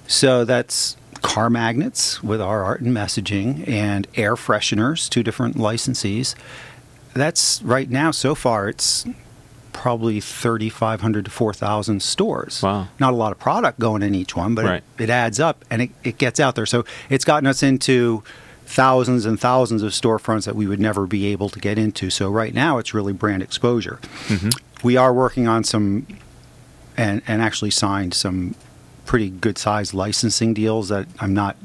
So 0.06 0.44
that's 0.44 0.96
car 1.22 1.50
magnets 1.50 2.22
with 2.22 2.40
our 2.40 2.64
art 2.64 2.80
and 2.80 2.96
messaging 2.96 3.68
and 3.68 4.08
air 4.16 4.34
fresheners, 4.34 5.08
two 5.08 5.22
different 5.22 5.56
licensees. 5.56 6.34
That's 7.14 7.60
right 7.62 7.88
now, 7.90 8.10
so 8.10 8.34
far, 8.34 8.68
it's 8.68 9.04
probably 9.72 10.20
3,500 10.20 11.24
to 11.24 11.30
4,000 11.30 12.02
stores. 12.02 12.62
Wow. 12.62 12.88
Not 12.98 13.12
a 13.12 13.16
lot 13.16 13.32
of 13.32 13.38
product 13.38 13.78
going 13.78 14.02
in 14.02 14.14
each 14.14 14.36
one, 14.36 14.54
but 14.54 14.64
Right. 14.64 14.82
it, 14.98 15.04
it 15.04 15.10
adds 15.10 15.40
up 15.40 15.64
and 15.70 15.82
it, 15.82 15.90
it 16.04 16.18
gets 16.18 16.38
out 16.40 16.54
there. 16.54 16.66
So 16.66 16.84
it's 17.08 17.24
gotten 17.24 17.46
us 17.46 17.62
into 17.62 18.22
thousands 18.66 19.26
and 19.26 19.38
thousands 19.40 19.82
of 19.82 19.92
storefronts 19.92 20.44
that 20.46 20.54
we 20.54 20.66
would 20.66 20.78
never 20.80 21.06
be 21.06 21.26
able 21.26 21.48
to 21.48 21.58
get 21.58 21.76
into. 21.78 22.08
So 22.10 22.30
right 22.30 22.54
now, 22.54 22.78
it's 22.78 22.94
really 22.94 23.12
brand 23.12 23.42
exposure. 23.42 23.98
Mhm. 24.28 24.52
We 24.84 24.96
are 24.96 25.12
working 25.12 25.48
on 25.48 25.64
some, 25.64 26.06
and, 26.96 27.20
and 27.26 27.42
actually 27.42 27.70
signed 27.72 28.14
some 28.14 28.54
pretty 29.06 29.28
good 29.30 29.58
sized 29.58 29.92
licensing 29.92 30.54
deals 30.54 30.88
that 30.88 31.06
I'm 31.18 31.34
not, 31.34 31.56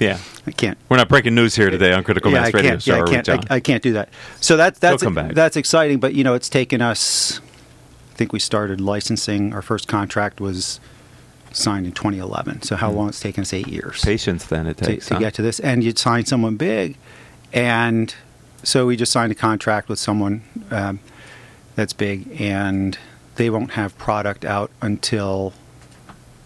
Yeah. 0.00 0.18
I 0.46 0.50
can't 0.52 0.78
We're 0.88 0.96
not 0.96 1.08
breaking 1.08 1.34
news 1.34 1.54
here 1.54 1.70
today 1.70 1.92
on 1.92 2.02
Critical 2.02 2.32
yeah, 2.32 2.40
Mass 2.40 2.54
I 2.54 2.56
Radio 2.56 2.70
can't, 2.70 2.86
yeah, 2.86 2.94
I 2.94 3.04
can't, 3.04 3.26
John? 3.26 3.40
I, 3.50 3.54
I 3.56 3.60
can't 3.60 3.82
do 3.82 3.92
that. 3.92 4.08
So 4.40 4.56
that's 4.56 4.78
that's 4.78 5.04
that's 5.34 5.56
exciting. 5.56 6.00
But 6.00 6.14
you 6.14 6.24
know, 6.24 6.34
it's 6.34 6.48
taken 6.48 6.80
us. 6.82 7.40
I 8.12 8.14
think 8.16 8.32
we 8.32 8.38
started 8.38 8.80
licensing. 8.80 9.52
Our 9.54 9.62
first 9.62 9.86
contract 9.88 10.40
was 10.40 10.80
signed 11.52 11.84
in 11.86 11.92
2011. 11.92 12.62
So 12.62 12.76
how 12.76 12.90
Hmm. 12.90 12.96
long 12.96 13.08
it's 13.10 13.20
taken 13.20 13.42
us? 13.42 13.52
Eight 13.52 13.66
years 13.68 14.02
Patience 14.04 14.44
then 14.46 14.66
it 14.66 14.76
to, 14.78 14.84
takes. 14.86 15.06
to 15.08 15.14
huh? 15.14 15.20
get 15.20 15.34
to 15.34 15.42
this. 15.42 15.60
And 15.60 15.82
you'd 15.84 15.98
sign 15.98 16.24
someone 16.26 16.56
big, 16.56 16.96
and 17.52 18.14
so 18.62 18.86
we 18.86 18.96
just 18.96 19.12
signed 19.12 19.32
a 19.32 19.34
contract 19.34 19.88
with 19.88 19.98
someone 19.98 20.42
um, 20.70 21.00
that's 21.76 21.92
big, 21.92 22.40
and 22.40 22.98
they 23.36 23.50
won't 23.50 23.72
have 23.72 23.96
product 23.98 24.44
out 24.44 24.70
until 24.82 25.52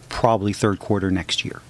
probably 0.09 0.53
third 0.53 0.79
quarter 0.79 1.11
next 1.11 1.45
year, 1.45 1.61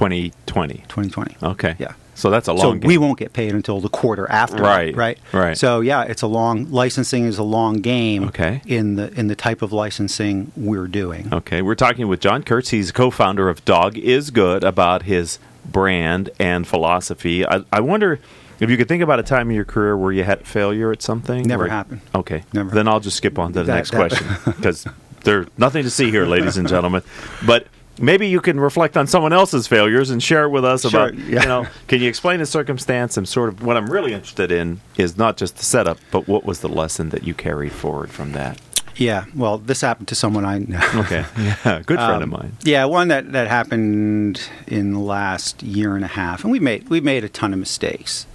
2020. 0.00 0.74
2020. 0.88 1.36
Okay. 1.42 1.76
Yeah. 1.78 1.92
So 2.14 2.28
that's 2.30 2.48
a 2.48 2.56
so 2.56 2.68
long 2.68 2.80
game. 2.80 2.88
we 2.88 2.98
won't 2.98 3.18
get 3.18 3.32
paid 3.32 3.54
until 3.54 3.80
the 3.80 3.88
quarter 3.88 4.30
after 4.30 4.62
Right, 4.62 4.94
right 4.94 5.18
right. 5.32 5.56
so 5.56 5.80
yeah 5.80 6.02
it's 6.02 6.20
a 6.20 6.26
long 6.26 6.70
licensing 6.70 7.24
is 7.24 7.38
a 7.38 7.42
long 7.42 7.76
game 7.76 8.24
Okay. 8.24 8.60
in 8.66 8.96
the 8.96 9.10
in 9.18 9.28
the 9.28 9.34
type 9.34 9.62
of 9.62 9.72
licensing 9.72 10.52
we're 10.54 10.86
doing 10.86 11.32
Okay, 11.32 11.62
we're 11.62 11.74
talking 11.74 12.08
with 12.08 12.20
John 12.20 12.42
Kurtz. 12.42 12.70
He's 12.70 12.92
co-founder 12.92 13.48
of 13.48 13.64
Dog 13.64 13.96
Is 13.96 14.30
Good 14.30 14.64
about 14.64 15.04
his 15.04 15.38
brand 15.64 16.28
and 16.38 16.66
philosophy. 16.66 17.46
I, 17.46 17.62
I 17.72 17.80
wonder 17.80 18.18
if 18.58 18.68
you 18.68 18.76
could 18.76 18.88
think 18.88 19.02
about 19.02 19.18
a 19.18 19.22
time 19.22 19.48
in 19.48 19.56
your 19.56 19.64
career 19.64 19.96
where 19.96 20.12
you 20.12 20.24
had 20.24 20.46
failure 20.46 20.92
at 20.92 21.00
something. 21.00 21.44
Never 21.44 21.62
where- 21.64 21.70
happened. 21.70 22.00
Okay, 22.14 22.42
Never. 22.52 22.70
Then 22.70 22.86
I'll 22.88 23.00
just 23.00 23.16
skip 23.16 23.38
on 23.38 23.52
to 23.54 23.60
the 23.60 23.64
That- 23.64 23.74
next 23.76 23.90
that- 23.92 23.96
question 23.96 24.26
because 24.56 24.86
there's 25.24 25.46
nothing 25.56 25.84
to 25.84 25.90
see 25.90 26.10
here, 26.10 26.26
ladies 26.26 26.58
and 26.58 26.68
gentlemen. 26.68 27.02
But 27.46 27.66
maybe 28.00 28.26
you 28.28 28.40
can 28.40 28.58
reflect 28.58 28.96
on 28.96 29.06
someone 29.06 29.32
else's 29.32 29.66
failures 29.66 30.10
and 30.10 30.22
share 30.22 30.44
it 30.44 30.48
with 30.50 30.64
us 30.64 30.82
Sure, 30.88 31.08
about. 31.08 31.14
yeah. 31.18 31.42
You 31.42 31.48
know, 31.48 31.66
can 31.88 32.00
you 32.00 32.08
explain 32.08 32.38
the 32.40 32.46
circumstance 32.46 33.16
and 33.16 33.28
sort 33.28 33.48
of 33.50 33.62
what 33.62 33.76
I'm 33.76 33.88
really 33.90 34.12
interested 34.12 34.50
in 34.50 34.80
is 34.96 35.16
not 35.16 35.36
just 35.36 35.56
the 35.56 35.64
setup, 35.64 35.98
but 36.10 36.26
what 36.26 36.44
was 36.44 36.60
the 36.60 36.68
lesson 36.68 37.10
that 37.10 37.24
you 37.24 37.34
carried 37.34 37.72
forward 37.72 38.10
from 38.10 38.32
that? 38.32 38.58
yeah 38.96 39.24
well 39.36 39.56
this 39.56 39.80
happened 39.80 40.08
to 40.08 40.14
someone 40.16 40.44
i 40.44 40.58
know 40.58 40.80
Okay, 40.96 41.24
yeah, 41.38 41.80
good 41.86 41.96
friend 41.96 42.16
of 42.16 42.22
Um, 42.24 42.30
mine. 42.30 42.52
Yeah, 42.64 42.84
one 42.86 43.08
that, 43.08 43.32
that 43.32 43.46
happened 43.46 44.42
in 44.66 44.92
the 44.92 44.98
last 44.98 45.62
year 45.62 45.94
and 45.94 46.04
a 46.04 46.08
half, 46.08 46.42
and 46.42 46.50
we 46.50 46.58
made 46.58 46.88
we 46.88 47.00
made 47.00 47.22
a 47.24 47.28
ton 47.28 47.52
of 47.54 47.58
mistakes, 47.60 48.26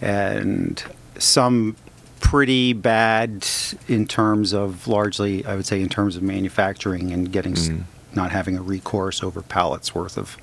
and 0.00 0.82
some 1.18 1.76
pretty 2.18 2.72
bad 2.72 3.46
in 3.88 4.06
terms 4.06 4.52
of 4.52 4.86
largely, 4.88 5.44
I 5.46 5.54
would 5.56 5.64
say, 5.66 5.80
in 5.80 5.88
terms 5.88 6.16
of 6.16 6.22
manufacturing 6.22 7.12
and 7.12 7.30
getting 7.32 7.54
Mm. 7.54 7.84
Not 8.14 8.30
having 8.30 8.56
a 8.56 8.62
recourse 8.62 9.22
over 9.22 9.42
pallets 9.42 9.94
worth 9.94 10.16
of, 10.18 10.36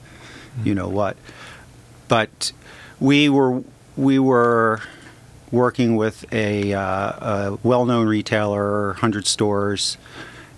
you 0.63 0.73
know 0.73 0.87
what, 0.87 1.17
but 2.07 2.51
we 2.99 3.29
were 3.29 3.63
we 3.95 4.19
were 4.19 4.81
working 5.51 5.95
with 5.95 6.25
a, 6.33 6.73
uh, 6.73 6.81
a 6.81 7.59
well-known 7.63 8.07
retailer, 8.07 8.89
100 8.89 9.25
stores, 9.25 9.97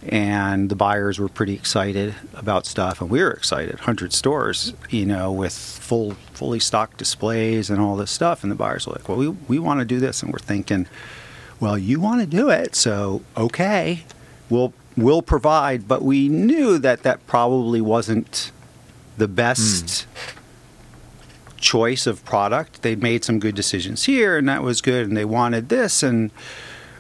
and 0.08 0.70
the 0.70 0.76
buyers 0.76 1.20
were 1.20 1.30
pretty 1.30 1.54
excited 1.54 2.16
about 2.34 2.66
stuff, 2.66 3.02
and 3.02 3.10
we 3.10 3.22
were 3.22 3.32
excited. 3.32 3.76
100 3.76 4.14
stores, 4.14 4.74
you 4.90 5.06
know, 5.06 5.32
with 5.32 5.54
full, 5.54 6.12
fully 6.34 6.60
stocked 6.60 6.98
displays 6.98 7.70
and 7.70 7.82
all 7.82 7.96
this 7.96 8.12
stuff, 8.12 8.44
and 8.44 8.52
the 8.52 8.56
buyers 8.56 8.88
were 8.88 8.94
like, 8.94 9.10
"Well, 9.10 9.18
we 9.18 9.28
we 9.28 9.60
want 9.60 9.80
to 9.82 9.86
do 9.86 10.00
this," 10.00 10.24
and 10.24 10.32
we're 10.32 10.40
thinking, 10.40 10.88
"Well, 11.60 11.78
you 11.78 12.00
want 12.00 12.22
to 12.22 12.28
do 12.28 12.50
it, 12.50 12.76
so 12.76 13.22
okay, 13.36 14.04
we'll 14.50 14.74
we'll 15.02 15.22
provide." 15.22 15.88
But 15.88 16.02
we 16.04 16.30
knew 16.30 16.78
that 16.80 17.04
that 17.04 17.26
probably 17.28 17.82
wasn't 17.82 18.52
the 19.18 19.28
best 19.28 20.04
hmm. 20.04 21.58
choice 21.58 22.08
of 22.08 22.24
product. 22.26 22.82
They 22.82 22.96
made 22.96 23.24
some 23.24 23.40
good 23.40 23.56
decisions 23.56 24.06
here, 24.06 24.38
and 24.38 24.48
that 24.50 24.64
was 24.64 24.82
good, 24.82 25.08
and 25.08 25.16
they 25.18 25.26
wanted 25.26 25.70
this, 25.70 26.04
and 26.04 26.32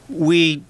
we 0.10 0.64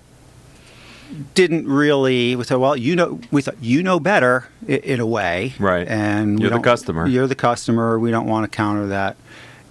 didn't 1.33 1.67
really. 1.67 2.36
We 2.36 2.43
thought, 2.43 2.59
well, 2.59 2.75
you 2.75 2.95
know, 2.95 3.19
we 3.31 3.41
thought 3.41 3.62
you 3.62 3.81
know 3.83 4.00
better 4.00 4.48
i- 4.67 4.74
in 4.74 5.00
a 5.00 5.05
way, 5.05 5.53
Right. 5.59 5.88
And 5.88 6.39
You're 6.39 6.51
the 6.51 6.59
customer. 6.59 7.07
You're 7.07 7.27
the 7.27 7.36
customer. 7.36 7.98
We 7.98 8.12
don't 8.12 8.27
want 8.27 8.50
to 8.50 8.55
counter 8.55 8.88
that. 8.88 9.17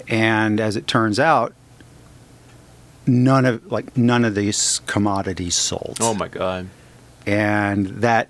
And 0.08 0.60
as 0.60 0.76
it 0.76 0.86
turns 0.86 1.20
out, 1.20 1.52
none 3.06 3.46
of 3.46 3.70
like 3.70 3.96
none 3.96 4.24
of 4.24 4.34
these 4.34 4.80
commodities 4.86 5.54
sold 5.54 5.96
Oh 6.00 6.14
my 6.14 6.28
God. 6.28 6.68
And 7.26 7.86
that 8.02 8.28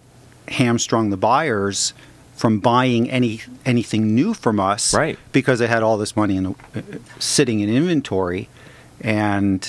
hamstrung 0.49 1.11
the 1.11 1.17
buyers 1.17 1.93
from 2.35 2.61
buying 2.61 3.11
any 3.11 3.41
anything 3.67 4.15
new 4.15 4.33
from 4.33 4.59
us 4.61 4.95
Right. 4.95 5.19
because 5.33 5.59
they 5.59 5.67
had 5.67 5.83
all 5.83 5.99
this 5.99 6.17
money 6.17 6.37
in 6.37 6.45
the, 6.45 6.51
uh, 6.77 6.83
sitting 7.19 7.61
in 7.61 7.69
inventory 7.69 8.49
and 9.01 9.69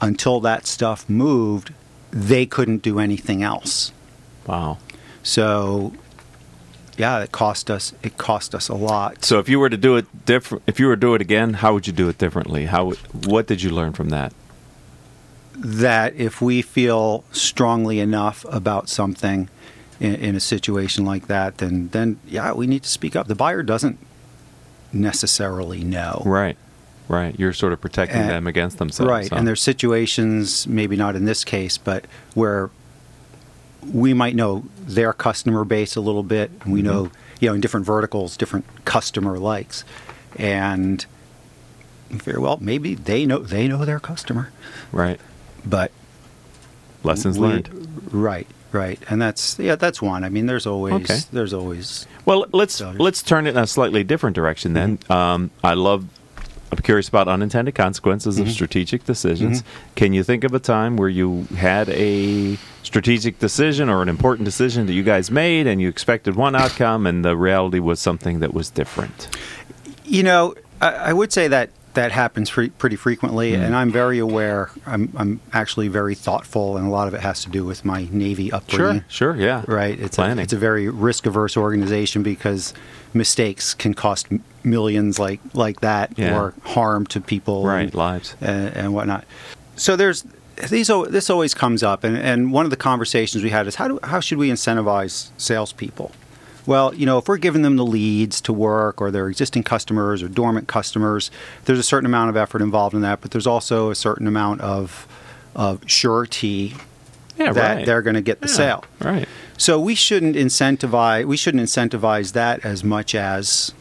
until 0.00 0.40
that 0.40 0.66
stuff 0.66 1.08
moved 1.08 1.72
they 2.10 2.44
couldn't 2.46 2.82
do 2.82 2.98
anything 2.98 3.42
else 3.42 3.92
Wow. 4.46 4.78
so 5.22 5.92
yeah 6.98 7.20
it 7.20 7.32
cost 7.32 7.70
us 7.70 7.94
it 8.02 8.18
cost 8.18 8.54
us 8.54 8.68
a 8.68 8.74
lot 8.74 9.24
So 9.24 9.38
if 9.38 9.48
you 9.48 9.58
were 9.60 9.70
to 9.70 9.76
do 9.76 9.96
it 9.96 10.06
different, 10.26 10.64
if 10.66 10.78
you 10.80 10.86
were 10.86 10.96
to 10.96 11.00
do 11.00 11.14
it 11.14 11.22
again, 11.22 11.54
how 11.54 11.72
would 11.74 11.86
you 11.86 11.92
do 11.94 12.08
it 12.08 12.18
differently? 12.18 12.66
How? 12.66 12.90
What 13.24 13.46
did 13.46 13.62
you 13.62 13.70
learn 13.70 13.92
from 13.94 14.10
that? 14.10 14.32
That 15.62 16.14
if 16.16 16.40
we 16.40 16.62
feel 16.62 17.24
strongly 17.32 18.00
enough 18.00 18.44
about 18.48 18.88
something 18.88 19.48
in, 20.00 20.14
in 20.14 20.34
a 20.36 20.40
situation 20.40 21.04
like 21.04 21.26
that, 21.26 21.58
then 21.58 21.88
then 21.92 22.18
yeah, 22.26 22.52
we 22.52 22.66
need 22.66 22.82
to 22.82 22.88
speak 22.88 23.14
up. 23.14 23.26
The 23.28 23.34
buyer 23.34 23.62
doesn't 23.62 23.98
necessarily 24.92 25.84
know, 25.84 26.22
Right. 26.24 26.56
Right. 27.08 27.38
You're 27.38 27.52
sort 27.52 27.72
of 27.72 27.80
protecting 27.80 28.20
And- 28.20 28.30
them 28.30 28.46
against 28.46 28.78
themselves. 28.78 29.10
right? 29.10 29.28
huh? 29.28 29.36
And 29.36 29.46
there's 29.46 29.60
situations, 29.62 30.66
maybe 30.68 30.96
not 30.96 31.16
in 31.16 31.24
this 31.24 31.44
case, 31.44 31.76
but 31.76 32.04
where 32.34 32.70
we 33.92 34.14
might 34.14 34.36
know 34.36 34.64
their 34.86 35.12
customer 35.12 35.64
base 35.64 35.96
a 35.96 36.00
little 36.00 36.22
bit. 36.22 36.50
and 36.62 36.72
We 36.72 36.82
mm-hmm. 36.82 36.88
know, 36.88 37.10
you 37.40 37.48
know, 37.48 37.54
in 37.54 37.60
different 37.60 37.84
verticals, 37.86 38.36
different 38.36 38.64
customer 38.84 39.38
likes, 39.38 39.84
and 40.36 41.04
figure, 42.18 42.40
well, 42.40 42.58
maybe 42.60 42.94
they 42.94 43.26
know 43.26 43.38
they 43.38 43.66
know 43.68 43.84
their 43.84 44.00
customer, 44.00 44.50
right. 44.92 45.20
But 45.64 45.90
Lessons 47.02 47.38
we- 47.38 47.48
learned. 47.48 47.88
Right, 48.12 48.46
right, 48.72 49.00
and 49.08 49.20
that's 49.20 49.58
yeah, 49.58 49.76
that's 49.76 50.02
one. 50.02 50.24
I 50.24 50.28
mean, 50.28 50.46
there's 50.46 50.66
always 50.66 50.94
Okay. 50.94 51.18
there's 51.32 51.52
always 51.52 52.06
Well, 52.24 52.46
let's 52.52 52.80
let's 52.80 53.22
turn 53.22 53.46
it 53.46 53.50
in 53.50 53.58
a 53.58 53.66
slightly 53.66 54.04
different 54.04 54.34
direction 54.34 54.72
then. 54.72 54.98
Mm-hmm. 54.98 55.12
Um, 55.12 55.50
I 55.62 55.74
love. 55.74 56.06
I'm 56.72 56.78
curious 56.78 57.08
about 57.08 57.26
unintended 57.26 57.74
consequences 57.74 58.38
of 58.38 58.46
mm-hmm. 58.46 58.52
strategic 58.52 59.04
decisions. 59.04 59.62
Mm-hmm. 59.62 59.94
Can 59.96 60.12
you 60.12 60.22
think 60.22 60.44
of 60.44 60.54
a 60.54 60.60
time 60.60 60.96
where 60.96 61.08
you 61.08 61.48
had 61.56 61.88
a 61.88 62.58
strategic 62.84 63.40
decision 63.40 63.88
or 63.88 64.02
an 64.02 64.08
important 64.08 64.44
decision 64.44 64.86
that 64.86 64.92
you 64.92 65.02
guys 65.02 65.32
made, 65.32 65.66
and 65.66 65.80
you 65.80 65.88
expected 65.88 66.36
one 66.36 66.54
outcome, 66.54 67.06
and 67.08 67.24
the 67.24 67.36
reality 67.36 67.80
was 67.80 67.98
something 67.98 68.38
that 68.38 68.54
was 68.54 68.70
different? 68.70 69.28
You 70.04 70.22
know, 70.22 70.54
I, 70.80 70.92
I 70.92 71.12
would 71.12 71.32
say 71.32 71.48
that 71.48 71.70
that 71.94 72.12
happens 72.12 72.50
pre- 72.50 72.70
pretty 72.70 72.96
frequently, 72.96 73.52
Mm. 73.52 73.64
and 73.66 73.76
I'm 73.76 73.90
very 73.90 74.18
aware. 74.18 74.70
I'm, 74.86 75.12
I'm 75.16 75.40
actually 75.52 75.88
very 75.88 76.14
thoughtful, 76.14 76.76
and 76.76 76.86
a 76.86 76.90
lot 76.90 77.08
of 77.08 77.14
it 77.14 77.20
has 77.20 77.42
to 77.44 77.50
do 77.50 77.64
with 77.64 77.84
my 77.84 78.06
Navy 78.12 78.52
upbringing. 78.52 79.04
Sure, 79.08 79.34
sure, 79.34 79.36
yeah. 79.36 79.64
Right. 79.66 79.98
It's 79.98 80.16
a, 80.18 80.38
it's 80.38 80.52
a 80.52 80.56
very 80.58 80.88
risk 80.88 81.26
averse 81.26 81.56
organization 81.56 82.22
because 82.22 82.72
mistakes 83.12 83.74
can 83.74 83.94
cost 83.94 84.28
millions 84.62 85.18
like 85.18 85.40
like 85.52 85.80
that 85.80 86.12
Yeah. 86.16 86.38
or 86.38 86.54
harm 86.64 87.06
to 87.06 87.20
people. 87.20 87.64
Right, 87.66 87.82
and- 87.84 87.94
lives. 87.94 88.34
and, 88.40 88.76
and 88.76 88.94
whatnot. 88.94 89.24
So 89.76 89.96
there's 89.96 90.24
these. 90.68 90.88
This 91.08 91.28
always 91.30 91.54
comes 91.54 91.82
up, 91.82 92.04
and, 92.04 92.16
and 92.16 92.52
one 92.52 92.66
of 92.66 92.70
the 92.70 92.76
conversations 92.76 93.42
we 93.42 93.50
had 93.50 93.66
is 93.66 93.74
how 93.76 93.88
do 93.88 93.98
how 94.04 94.20
should 94.20 94.38
we 94.38 94.48
incentivize 94.50 95.30
salespeople? 95.38 96.12
Well, 96.70 96.94
you 96.94 97.04
know, 97.04 97.18
if 97.18 97.26
we're 97.26 97.36
giving 97.36 97.62
them 97.62 97.74
the 97.74 97.84
leads 97.84 98.40
to 98.42 98.52
work, 98.52 99.00
or 99.00 99.10
their 99.10 99.28
existing 99.28 99.64
customers 99.64 100.22
or 100.22 100.28
dormant 100.28 100.68
customers, 100.68 101.28
there's 101.64 101.80
a 101.80 101.82
certain 101.82 102.06
amount 102.06 102.30
of 102.30 102.36
effort 102.36 102.62
involved 102.62 102.94
in 102.94 103.00
that, 103.02 103.20
but 103.20 103.32
there's 103.32 103.46
also 103.48 103.90
a 103.90 103.96
certain 103.96 104.28
amount 104.28 104.60
of 104.60 105.08
of 105.56 105.80
surety 105.90 106.76
Yeah, 107.36 107.52
that 107.54 107.74
right. 107.78 107.86
they're 107.86 108.02
going 108.02 108.14
to 108.14 108.20
get 108.22 108.40
the 108.40 108.46
Yeah, 108.46 108.54
sale. 108.54 108.84
Right. 109.00 109.28
So 109.58 109.80
we 109.80 109.96
shouldn't 109.96 110.36
incentivize 110.36 111.24
we 111.24 111.36
shouldn't 111.36 111.64
incentivize 111.64 112.34
that 112.34 112.64
as 112.64 112.84
much 112.84 113.16
as 113.16 113.74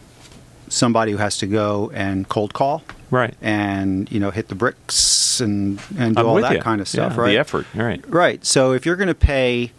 somebody 0.67 1.11
who 1.11 1.17
has 1.19 1.37
to 1.37 1.45
go 1.45 1.91
and 1.93 2.27
cold 2.27 2.55
call 2.55 2.81
Right. 3.11 3.35
and 3.39 4.11
you 4.11 4.19
know 4.19 4.31
hit 4.31 4.47
the 4.47 4.55
bricks 4.55 5.39
and 5.39 5.79
and 5.95 6.15
do 6.15 6.21
I'm 6.23 6.27
all 6.27 6.41
that 6.41 6.53
you. 6.53 6.59
kind 6.59 6.81
of 6.81 6.87
stuff, 6.87 7.13
Yeah, 7.13 7.21
right? 7.21 7.31
The 7.33 7.37
effort. 7.37 7.67
Right. 7.75 8.03
Right. 8.09 8.43
So 8.43 8.71
if 8.73 8.83
you're 8.87 8.95
going 8.95 9.13
to 9.19 9.21
pay 9.35 9.73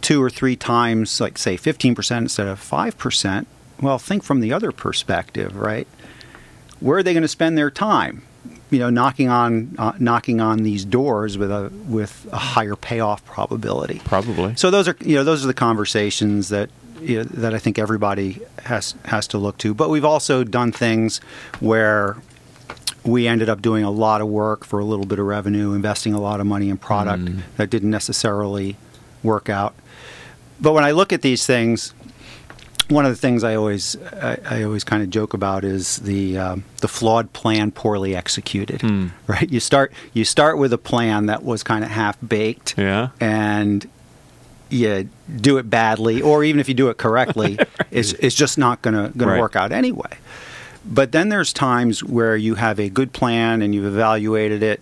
two 0.00 0.22
or 0.22 0.30
three 0.30 0.56
times, 0.56 1.20
like 1.20 1.38
say 1.38 1.56
15% 1.56 2.18
instead 2.18 2.46
of 2.46 2.60
5%, 2.60 3.46
well, 3.80 3.98
think 3.98 4.22
from 4.22 4.40
the 4.40 4.52
other 4.52 4.72
perspective, 4.72 5.56
right? 5.56 5.86
Where 6.80 6.98
are 6.98 7.02
they 7.02 7.12
going 7.12 7.22
to 7.22 7.28
spend 7.28 7.56
their 7.56 7.70
time? 7.70 8.22
You 8.70 8.78
know, 8.78 8.90
knocking 8.90 9.28
on 9.28 9.74
uh, 9.78 9.92
knocking 9.98 10.40
on 10.40 10.62
these 10.62 10.84
doors 10.84 11.36
with 11.36 11.50
a 11.50 11.72
with 11.88 12.28
a 12.32 12.38
higher 12.38 12.76
payoff 12.76 13.24
probability. 13.24 14.00
Probably. 14.04 14.54
So 14.54 14.70
those 14.70 14.86
are 14.86 14.96
you 15.00 15.16
know 15.16 15.24
those 15.24 15.42
are 15.42 15.48
the 15.48 15.54
conversations 15.54 16.50
that 16.50 16.70
you 17.00 17.18
know, 17.18 17.24
that 17.24 17.52
I 17.52 17.58
think 17.58 17.80
everybody 17.80 18.40
has 18.62 18.94
has 19.06 19.26
to 19.28 19.38
look 19.38 19.58
to. 19.58 19.74
But 19.74 19.90
we've 19.90 20.04
also 20.04 20.44
done 20.44 20.70
things 20.70 21.18
where 21.58 22.16
we 23.04 23.26
ended 23.26 23.48
up 23.48 23.60
doing 23.60 23.82
a 23.82 23.90
lot 23.90 24.20
of 24.20 24.28
work 24.28 24.64
for 24.64 24.78
a 24.78 24.84
little 24.84 25.06
bit 25.06 25.18
of 25.18 25.26
revenue, 25.26 25.72
investing 25.72 26.14
a 26.14 26.20
lot 26.20 26.40
of 26.40 26.46
money 26.46 26.68
in 26.68 26.76
product 26.76 27.24
that 27.56 27.70
didn't 27.70 27.90
necessarily 27.90 28.76
work 29.22 29.48
out. 29.48 29.74
But 30.60 30.72
when 30.72 30.84
I 30.84 30.90
look 30.90 31.12
at 31.12 31.22
these 31.22 31.46
things, 31.46 31.94
one 32.88 33.06
of 33.06 33.12
the 33.12 33.16
things 33.16 33.44
I 33.44 33.54
always 33.54 33.96
I, 34.20 34.38
I 34.44 34.62
always 34.64 34.84
kind 34.84 35.02
of 35.02 35.10
joke 35.10 35.32
about 35.32 35.64
is 35.64 35.96
the 35.98 36.36
um, 36.38 36.64
the 36.80 36.88
flawed 36.88 37.32
plan 37.32 37.70
poorly 37.70 38.14
executed. 38.16 38.82
Right? 39.26 39.48
You 39.50 39.60
start 39.60 39.92
you 40.12 40.24
start 40.24 40.58
with 40.58 40.72
a 40.72 40.78
plan 40.78 41.26
that 41.26 41.44
was 41.44 41.62
kind 41.62 41.84
of 41.84 41.90
half 41.90 42.16
baked 42.26 42.74
Yeah. 42.76 43.08
and 43.20 43.88
you 44.68 45.08
do 45.40 45.58
it 45.58 45.68
badly, 45.68 46.22
or 46.22 46.44
even 46.44 46.60
if 46.60 46.68
you 46.68 46.74
do 46.74 46.90
it 46.90 46.96
correctly, 46.96 47.58
it's, 47.90 48.12
it's 48.14 48.36
just 48.36 48.56
not 48.56 48.82
going 48.82 48.94
to 48.94 49.16
going 49.18 49.28
Right. 49.30 49.34
to 49.36 49.40
work 49.40 49.56
out 49.56 49.72
anyway. 49.72 50.16
But 50.84 51.10
then 51.12 51.28
there's 51.28 51.52
times 51.52 52.04
where 52.04 52.36
you 52.36 52.54
have 52.54 52.78
a 52.78 52.88
good 52.88 53.12
plan 53.12 53.62
and 53.62 53.74
you've 53.74 53.84
evaluated 53.84 54.62
it, 54.62 54.80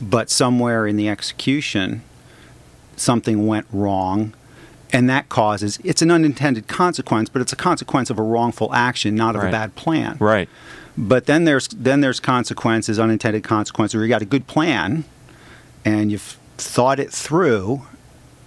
but 0.00 0.30
somewhere 0.30 0.86
in 0.86 0.96
the 0.96 1.08
execution, 1.10 2.02
something 2.96 3.46
went 3.46 3.66
wrong, 3.72 4.32
and 4.94 5.10
that 5.10 5.28
causes 5.28 5.78
it's 5.84 6.00
an 6.02 6.10
unintended 6.10 6.68
consequence, 6.68 7.28
but 7.28 7.42
it's 7.42 7.52
a 7.52 7.56
consequence 7.56 8.08
of 8.10 8.18
a 8.18 8.22
wrongful 8.22 8.72
action, 8.74 9.14
not 9.14 9.34
of 9.36 9.42
Right. 9.42 9.48
a 9.48 9.52
bad 9.52 9.74
plan. 9.74 10.16
Right. 10.20 10.48
But 10.96 11.26
then 11.26 11.44
there's 11.44 11.68
then 11.68 12.00
there's 12.00 12.20
consequences, 12.20 12.98
unintended 12.98 13.42
consequences, 13.42 13.94
where 13.96 14.04
you 14.04 14.08
got 14.08 14.22
a 14.22 14.26
good 14.36 14.46
plan, 14.46 15.04
and 15.84 16.10
you've 16.12 16.36
thought 16.56 16.98
it 17.00 17.10
through, 17.10 17.82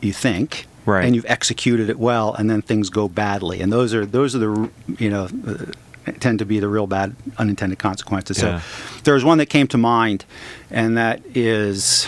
you 0.02 0.14
think, 0.14 0.66
Right. 0.86 1.06
and 1.06 1.14
you've 1.16 1.26
executed 1.28 1.90
it 1.90 2.00
well, 2.00 2.34
and 2.34 2.50
then 2.50 2.62
things 2.62 2.90
go 2.90 3.10
badly, 3.10 3.62
and 3.62 3.72
those 3.72 3.94
are 3.94 4.06
those 4.06 4.34
are 4.36 4.40
the 4.40 4.70
you 4.98 5.10
know 5.10 5.28
uh, 5.46 6.12
tend 6.22 6.40
to 6.40 6.46
be 6.46 6.62
the 6.62 6.70
real 6.70 6.88
bad 6.88 7.14
unintended 7.38 7.80
consequences. 7.80 8.42
Yeah. 8.42 8.62
So 8.62 8.66
there's 9.04 9.26
one 9.26 9.38
that 9.40 9.48
came 9.48 9.68
to 9.68 9.78
mind, 9.78 10.24
and 10.72 10.96
that 10.98 11.20
is 11.36 12.08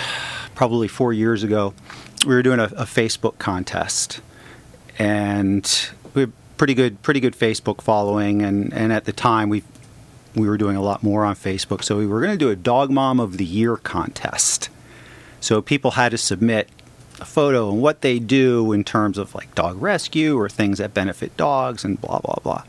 probably 0.55 0.87
four 0.87 1.11
years 1.11 1.43
ago. 1.43 1.73
We 2.25 2.33
were 2.33 2.41
doing 2.43 2.59
a, 2.61 2.65
a 2.77 2.85
Facebook 2.85 3.37
contest, 3.39 4.21
and 4.99 5.89
we 6.13 6.21
had 6.21 6.33
pretty 6.57 6.73
good 6.73 7.01
pretty 7.01 7.19
good 7.21 7.35
Facebook 7.35 7.81
following, 7.81 8.43
and 8.43 8.71
and 8.73 8.93
at 8.93 9.05
the 9.05 9.13
time 9.13 9.49
we 9.49 9.63
we 10.35 10.47
were 10.47 10.57
doing 10.57 10.75
a 10.75 10.81
lot 10.81 11.01
more 11.01 11.25
on 11.25 11.35
Facebook. 11.35 11.83
So 11.83 11.97
we 11.97 12.05
were 12.05 12.21
going 12.21 12.33
to 12.33 12.37
do 12.37 12.51
a 12.51 12.55
Dog 12.55 12.91
Mom 12.91 13.19
of 13.19 13.37
the 13.37 13.45
Year 13.45 13.77
contest. 13.77 14.69
So 15.39 15.61
people 15.61 15.91
had 15.91 16.11
to 16.11 16.17
submit 16.17 16.69
a 17.19 17.25
photo 17.25 17.71
and 17.71 17.81
what 17.81 18.01
they 18.01 18.19
do 18.19 18.71
in 18.71 18.83
terms 18.83 19.17
of 19.17 19.33
like 19.35 19.53
dog 19.55 19.81
rescue 19.81 20.37
or 20.37 20.47
things 20.47 20.77
that 20.77 20.93
benefit 20.93 21.35
dogs 21.37 21.83
and 21.83 21.99
blah 21.99 22.19
blah 22.19 22.35
blah. 22.43 22.63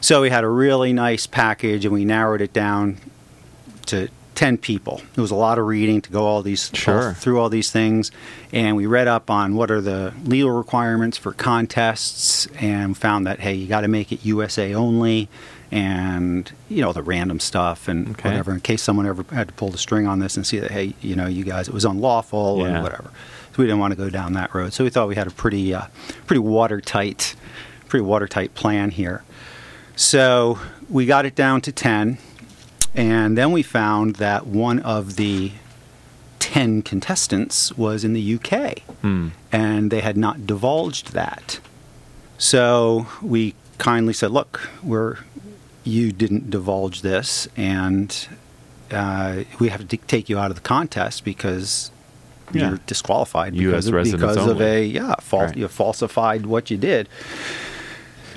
So 0.00 0.22
we 0.22 0.30
had 0.30 0.44
a 0.44 0.48
really 0.48 0.92
nice 0.92 1.26
package 1.26 1.84
and 1.84 1.92
we 1.92 2.04
narrowed 2.04 2.40
it 2.40 2.52
down 2.52 2.98
to 3.86 4.08
10 4.36 4.58
people. 4.58 5.00
It 5.16 5.20
was 5.20 5.32
a 5.32 5.34
lot 5.34 5.58
of 5.58 5.66
reading 5.66 6.00
to 6.02 6.10
go 6.10 6.24
all 6.26 6.42
these 6.42 6.70
Sure. 6.72 7.08
all- 7.08 7.14
through 7.14 7.40
all 7.40 7.48
these 7.48 7.70
things, 7.70 8.12
and 8.52 8.76
we 8.76 8.86
read 8.86 9.08
up 9.08 9.30
on 9.30 9.56
what 9.56 9.70
are 9.72 9.80
the 9.80 10.12
legal 10.24 10.50
requirements 10.50 11.18
for 11.18 11.32
contests, 11.32 12.46
and 12.60 12.96
found 12.96 13.26
that 13.26 13.40
hey, 13.40 13.54
you 13.54 13.66
got 13.66 13.80
to 13.80 13.88
make 13.88 14.12
it 14.12 14.20
USA 14.24 14.74
only, 14.74 15.28
and 15.72 16.52
you 16.68 16.80
know 16.82 16.92
the 16.92 17.02
random 17.02 17.40
stuff 17.40 17.88
and 17.88 18.10
Okay. 18.10 18.28
whatever. 18.28 18.52
In 18.52 18.60
case 18.60 18.82
someone 18.82 19.06
ever 19.06 19.24
had 19.32 19.48
to 19.48 19.54
pull 19.54 19.70
the 19.70 19.78
string 19.78 20.06
on 20.06 20.20
this 20.20 20.36
and 20.36 20.46
see 20.46 20.58
that 20.60 20.70
hey, 20.70 20.94
you 21.00 21.16
know, 21.16 21.26
you 21.26 21.42
guys, 21.42 21.66
it 21.66 21.74
was 21.74 21.84
unlawful 21.84 22.58
Yeah. 22.60 22.66
and 22.66 22.82
whatever. 22.84 23.10
So 23.52 23.62
we 23.62 23.64
didn't 23.64 23.80
want 23.80 23.92
to 23.92 23.96
go 23.96 24.10
down 24.10 24.34
that 24.34 24.54
road. 24.54 24.74
So 24.74 24.84
we 24.84 24.90
thought 24.90 25.08
we 25.08 25.14
had 25.16 25.26
a 25.26 25.30
pretty, 25.30 25.74
uh, 25.74 25.84
pretty 26.26 26.40
watertight, 26.40 27.34
pretty 27.88 28.04
watertight 28.04 28.54
plan 28.54 28.90
here. 28.90 29.22
So 29.96 30.58
we 30.90 31.06
got 31.06 31.24
it 31.24 31.34
down 31.34 31.62
to 31.62 31.72
10, 31.72 32.18
and 32.96 33.36
then 33.36 33.52
we 33.52 33.62
found 33.62 34.16
that 34.16 34.46
one 34.46 34.78
of 34.80 35.16
the 35.16 35.52
10 36.38 36.82
contestants 36.82 37.76
was 37.76 38.04
in 38.04 38.12
the 38.12 38.20
UK, 38.38 38.80
Hmm. 39.02 39.28
and 39.52 39.90
they 39.90 40.00
had 40.00 40.16
not 40.16 40.46
divulged 40.46 41.12
that. 41.12 41.60
So 42.38 43.06
we 43.22 43.54
kindly 43.78 44.12
said, 44.12 44.30
"Look, 44.30 44.68
we're 44.82 45.18
you 45.84 46.10
didn't 46.12 46.50
divulge 46.50 47.02
this, 47.02 47.46
and 47.56 48.26
uh, 48.90 49.44
we 49.60 49.68
have 49.68 49.86
to 49.86 49.96
take 49.96 50.28
you 50.28 50.38
out 50.38 50.50
of 50.50 50.56
the 50.56 50.62
contest 50.62 51.24
because 51.24 51.90
Yeah. 52.52 52.70
you're 52.70 52.80
disqualified 52.86 53.54
US 53.54 53.84
because 53.86 54.12
of, 54.12 54.20
because 54.20 54.36
of 54.36 54.60
a 54.60 54.84
yeah, 54.84 55.14
fal- 55.20 55.40
Right. 55.46 55.56
you 55.56 55.68
falsified 55.68 56.46
what 56.46 56.70
you 56.70 56.76
did." 56.76 57.08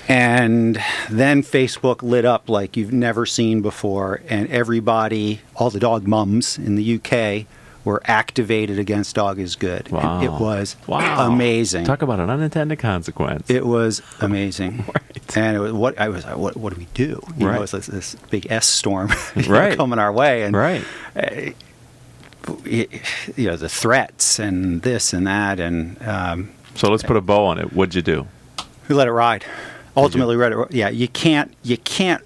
And 0.09 0.81
then 1.09 1.43
Facebook 1.43 2.01
lit 2.01 2.25
up 2.25 2.49
like 2.49 2.75
you've 2.75 2.91
never 2.91 3.27
seen 3.27 3.61
before, 3.61 4.21
and 4.27 4.49
everybody, 4.49 5.41
all 5.55 5.69
the 5.69 5.79
dog 5.79 6.07
mums 6.07 6.57
in 6.57 6.75
the 6.75 6.95
UK, 6.99 7.45
were 7.85 8.01
activated 8.05 8.77
against 8.79 9.15
Dog 9.15 9.37
is 9.39 9.55
Good. 9.55 9.85
And 9.85 9.93
Wow. 9.93 10.21
it 10.23 10.31
was 10.31 10.75
Wow. 10.87 11.27
amazing. 11.31 11.85
Talk 11.85 12.01
about 12.01 12.19
an 12.19 12.29
unintended 12.29 12.79
consequence. 12.79 13.49
It 13.49 13.65
was 13.67 14.01
amazing, 14.19 14.83
Right. 14.93 15.37
and 15.37 15.55
it 15.55 15.59
was 15.59 15.71
what 15.73 15.99
I 15.99 16.09
was. 16.09 16.25
like, 16.25 16.37
What, 16.37 16.57
what 16.57 16.73
do 16.73 16.79
we 16.79 16.87
do? 16.95 17.21
You 17.37 17.47
Right. 17.47 17.55
know, 17.55 17.61
it's 17.61 17.71
this, 17.71 17.85
this 17.85 18.15
big 18.31 18.47
S 18.49 18.65
storm 18.65 19.09
know, 19.35 19.43
Right. 19.47 19.77
coming 19.77 19.99
our 19.99 20.11
way, 20.11 20.41
and 20.41 20.55
right. 20.57 20.83
uh, 21.15 21.21
it- 22.65 22.89
you 23.37 23.47
know 23.47 23.55
the 23.57 23.69
threats 23.69 24.39
and 24.39 24.81
this 24.81 25.13
and 25.13 25.27
that, 25.27 25.59
and 25.59 25.97
um, 26.05 26.49
So 26.73 26.89
let's 26.89 27.03
put 27.03 27.15
a 27.15 27.21
bow 27.21 27.45
on 27.45 27.59
it. 27.59 27.73
What'd 27.73 27.93
you 27.93 28.01
do? 28.01 28.25
we 28.87 28.95
let 28.95 29.07
it 29.07 29.11
ride. 29.11 29.45
Ultimately, 29.97 30.35
let 30.35 30.51
it. 30.51 30.71
Yeah, 30.71 30.89
you 30.89 31.07
can't. 31.07 31.53
You 31.63 31.77
can't. 31.77 32.23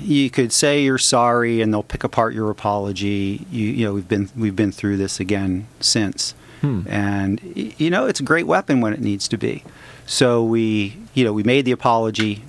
You 0.00 0.30
could 0.30 0.52
say 0.52 0.82
you're 0.82 0.96
sorry, 0.98 1.60
and 1.60 1.72
they'll 1.72 1.82
pick 1.82 2.02
apart 2.02 2.32
your 2.34 2.50
apology. 2.50 3.44
You, 3.50 3.66
you 3.68 3.84
know, 3.86 3.92
we've 3.94 4.08
been 4.08 4.30
we've 4.36 4.56
been 4.56 4.72
through 4.72 4.96
this 4.96 5.20
again 5.20 5.66
since, 5.80 6.34
Hmm. 6.62 6.82
and 6.88 7.40
you 7.78 7.90
know, 7.90 8.06
it's 8.06 8.18
a 8.20 8.22
great 8.22 8.46
weapon 8.46 8.80
when 8.80 8.92
it 8.94 9.00
needs 9.00 9.28
to 9.28 9.36
be. 9.36 9.62
So 10.06 10.42
we, 10.42 10.96
you 11.12 11.22
know, 11.24 11.34
we 11.34 11.42
made 11.42 11.66
the 11.66 11.72
apology, 11.72 12.42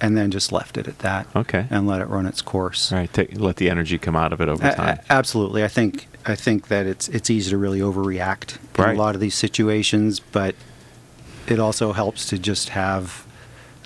and 0.00 0.16
then 0.16 0.32
just 0.32 0.50
left 0.50 0.76
it 0.76 0.88
at 0.88 0.98
that. 0.98 1.28
Okay. 1.36 1.66
And 1.70 1.86
let 1.86 2.00
it 2.00 2.08
run 2.08 2.26
its 2.26 2.42
course. 2.42 2.90
Right. 2.90 3.12
Take, 3.12 3.38
let 3.38 3.56
the 3.56 3.70
energy 3.70 3.96
come 3.96 4.16
out 4.16 4.32
of 4.32 4.40
it 4.40 4.48
over 4.48 4.68
time. 4.72 4.98
a- 5.08 5.12
absolutely. 5.12 5.62
I 5.62 5.68
think 5.68 6.08
I 6.26 6.34
think 6.34 6.66
that 6.68 6.86
it's 6.86 7.08
it's 7.08 7.30
easy 7.30 7.50
to 7.50 7.56
really 7.58 7.78
overreact 7.80 8.58
Right. 8.76 8.90
in 8.90 8.96
a 8.96 8.98
lot 8.98 9.14
of 9.14 9.20
these 9.20 9.36
situations, 9.36 10.18
but 10.18 10.56
it 11.46 11.58
also 11.58 11.92
helps 11.92 12.26
to 12.26 12.38
just 12.38 12.70
have 12.70 13.26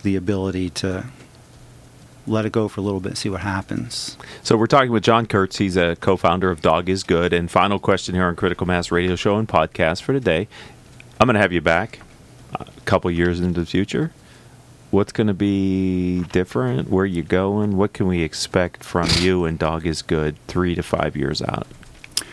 the 0.03 0.17
ability 0.17 0.71
to 0.71 1.05
let 2.27 2.45
it 2.45 2.53
go 2.53 2.69
for 2.69 2.81
a 2.81 2.85
little 2.85 3.01
bit 3.01 3.11
and 3.11 3.19
see 3.19 3.29
what 3.31 3.41
happens. 3.41 4.17
So 4.43 4.57
we're 4.57 4.67
talking 4.67 4.93
with 4.93 5.03
John 5.03 5.27
Kurtz. 5.27 5.57
He's 5.57 5.77
a 5.77 5.97
co-founder 5.97 6.51
of 6.51 6.61
Dog 6.61 6.89
Is 6.89 7.03
Good. 7.03 7.33
And 7.33 7.51
final 7.51 7.79
question 7.79 8.15
here 8.15 8.25
on 8.25 8.37
Critical 8.37 8.67
Mass 8.67 8.91
Radio 8.91 9.17
Show 9.17 9.39
and 9.39 9.49
Podcast 9.49 10.03
for 10.03 10.13
today. 10.13 10.47
I'm 11.19 11.27
going 11.27 11.35
to 11.35 11.41
have 11.41 11.53
you 11.53 11.61
back 11.63 12.01
a 12.55 12.67
couple 12.85 13.11
years 13.11 13.41
into 13.41 13.61
the 13.61 13.67
future. 13.67 14.13
What's 14.91 15.13
going 15.13 15.27
to 15.27 15.35
be 15.35 16.23
different? 16.33 16.89
Where 16.91 17.03
are 17.03 17.07
you 17.07 17.23
going? 17.23 17.77
What 17.77 17.93
can 17.93 18.07
we 18.07 18.23
expect 18.23 18.85
from 18.85 19.09
you 19.19 19.45
and 19.45 19.59
Dog 19.59 19.87
Is 19.87 20.03
Good 20.03 20.37
three 20.49 20.75
to 20.75 20.83
five 20.83 21.17
years 21.17 21.43
out? 21.43 21.67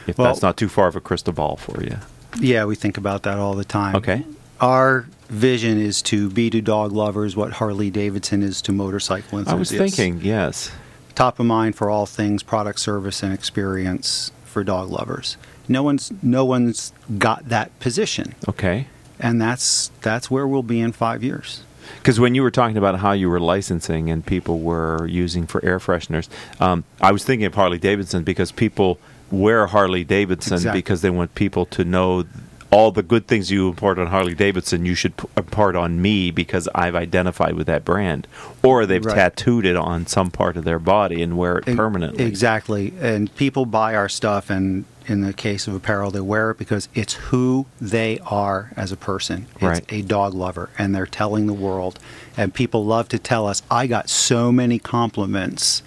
If 0.07 0.17
Well- 0.17 0.27
that's 0.27 0.41
not 0.41 0.55
too 0.57 0.69
far 0.69 0.87
of 0.87 0.95
a 0.95 1.01
crystal 1.01 1.33
ball 1.33 1.55
for 1.55 1.81
you. 1.83 1.97
Yeah, 2.39 2.65
we 2.65 2.75
think 2.75 2.97
about 2.97 3.23
that 3.23 3.39
all 3.39 3.55
the 3.55 3.63
time. 3.65 3.95
Okay. 3.95 4.25
Our 4.61 5.05
vision 5.29 5.79
is 5.79 6.01
to 6.03 6.29
be 6.29 6.49
to 6.49 6.61
dog 6.61 6.91
lovers 6.91 7.35
what 7.35 7.53
Harley 7.53 7.89
Davidson 7.89 8.41
is 8.43 8.61
to 8.63 8.71
motorcycle 8.71 9.37
I 9.39 9.41
enthusiasts. 9.41 9.71
was 9.71 9.95
thinking, 9.95 10.21
yes. 10.25 10.71
top 11.15 11.39
of 11.39 11.45
mind 11.45 11.75
for 11.75 11.89
all 11.89 12.05
things 12.05 12.43
product, 12.43 12.79
service, 12.79 13.21
and 13.23 13.33
experience 13.33 14.31
for 14.45 14.63
dog 14.63 14.89
lovers. 14.89 15.37
No 15.67 15.81
one's 15.83 16.11
no 16.21 16.45
one's 16.45 16.93
got 17.17 17.49
that 17.49 17.77
position. 17.79 18.35
Okay. 18.47 18.87
and 19.19 19.41
that's 19.41 19.91
that's 20.01 20.29
where 20.29 20.47
we'll 20.47 20.63
be 20.63 20.79
in 20.79 20.91
five 20.91 21.23
years. 21.23 21.63
Because 21.97 22.19
when 22.19 22.33
you 22.35 22.41
were 22.43 22.51
talking 22.51 22.77
about 22.77 22.99
how 22.99 23.11
you 23.11 23.29
were 23.29 23.39
licensing 23.39 24.09
and 24.09 24.25
people 24.25 24.59
were 24.59 25.05
using 25.07 25.45
for 25.47 25.63
air 25.65 25.79
fresheners, 25.79 26.27
um, 26.61 26.83
I 27.01 27.11
was 27.11 27.23
thinking 27.23 27.45
of 27.45 27.53
Harley 27.55 27.77
Davidson 27.77 28.23
because 28.23 28.51
people 28.51 28.99
wear 29.31 29.67
Harley 29.67 30.03
Davidson 30.03 30.53
Exactly. 30.55 30.79
because 30.79 31.01
they 31.01 31.09
want 31.11 31.33
people 31.35 31.65
to 31.67 31.83
know 31.83 32.25
all 32.71 32.91
the 32.91 33.03
good 33.03 33.27
things 33.27 33.51
you 33.51 33.69
impart 33.69 33.97
on 33.99 34.07
Harley 34.07 34.33
Davidson. 34.35 34.85
You 34.85 34.95
should 34.95 35.15
p- 35.17 35.27
impart 35.37 35.75
on 35.75 36.01
me 36.01 36.31
because 36.31 36.67
I've 36.75 36.95
identified 36.95 37.53
with 37.53 37.67
that 37.67 37.85
brand, 37.85 38.27
or 38.63 38.85
they've 38.85 39.03
Right. 39.05 39.15
tattooed 39.15 39.65
it 39.65 39.75
on 39.75 40.07
some 40.07 40.31
part 40.31 40.57
of 40.57 40.63
their 40.65 40.79
body 40.79 41.21
and 41.21 41.37
wear 41.37 41.57
it 41.59 41.65
permanently. 41.75 42.25
Exactly. 42.25 42.93
And 42.99 43.33
people 43.35 43.65
buy 43.65 43.95
our 43.95 44.09
stuff, 44.09 44.49
and 44.49 44.85
in 45.07 45.21
the 45.21 45.33
case 45.33 45.67
of 45.67 45.75
apparel, 45.75 46.09
they 46.11 46.19
wear 46.19 46.51
it 46.51 46.57
because 46.57 46.89
it's 46.95 47.13
who 47.13 47.67
they 47.79 48.19
are 48.25 48.71
as 48.75 48.91
a 48.91 48.97
person. 48.97 49.45
It's 49.55 49.63
Right. 49.63 49.85
a 49.89 50.01
dog 50.01 50.33
lover, 50.33 50.69
and 50.77 50.93
they're 50.95 51.05
telling 51.05 51.45
the 51.47 51.53
world. 51.53 51.99
And 52.35 52.53
people 52.53 52.83
love 52.85 53.07
to 53.09 53.19
tell 53.19 53.47
us, 53.47 53.61
I 53.69 53.85
got 53.87 54.09
so 54.09 54.51
many 54.51 54.79
compliments 54.79 55.83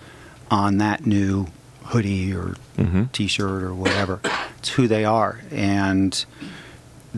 on 0.50 0.78
that 0.78 1.04
new 1.04 1.48
hoodie 1.86 2.32
or 2.32 2.54
Mhm. 2.78 3.10
t 3.12 3.26
shirt 3.26 3.62
or 3.62 3.74
whatever. 3.74 4.20
It's 4.58 4.70
who 4.70 4.86
they 4.86 5.04
are. 5.04 5.40
And 5.50 6.24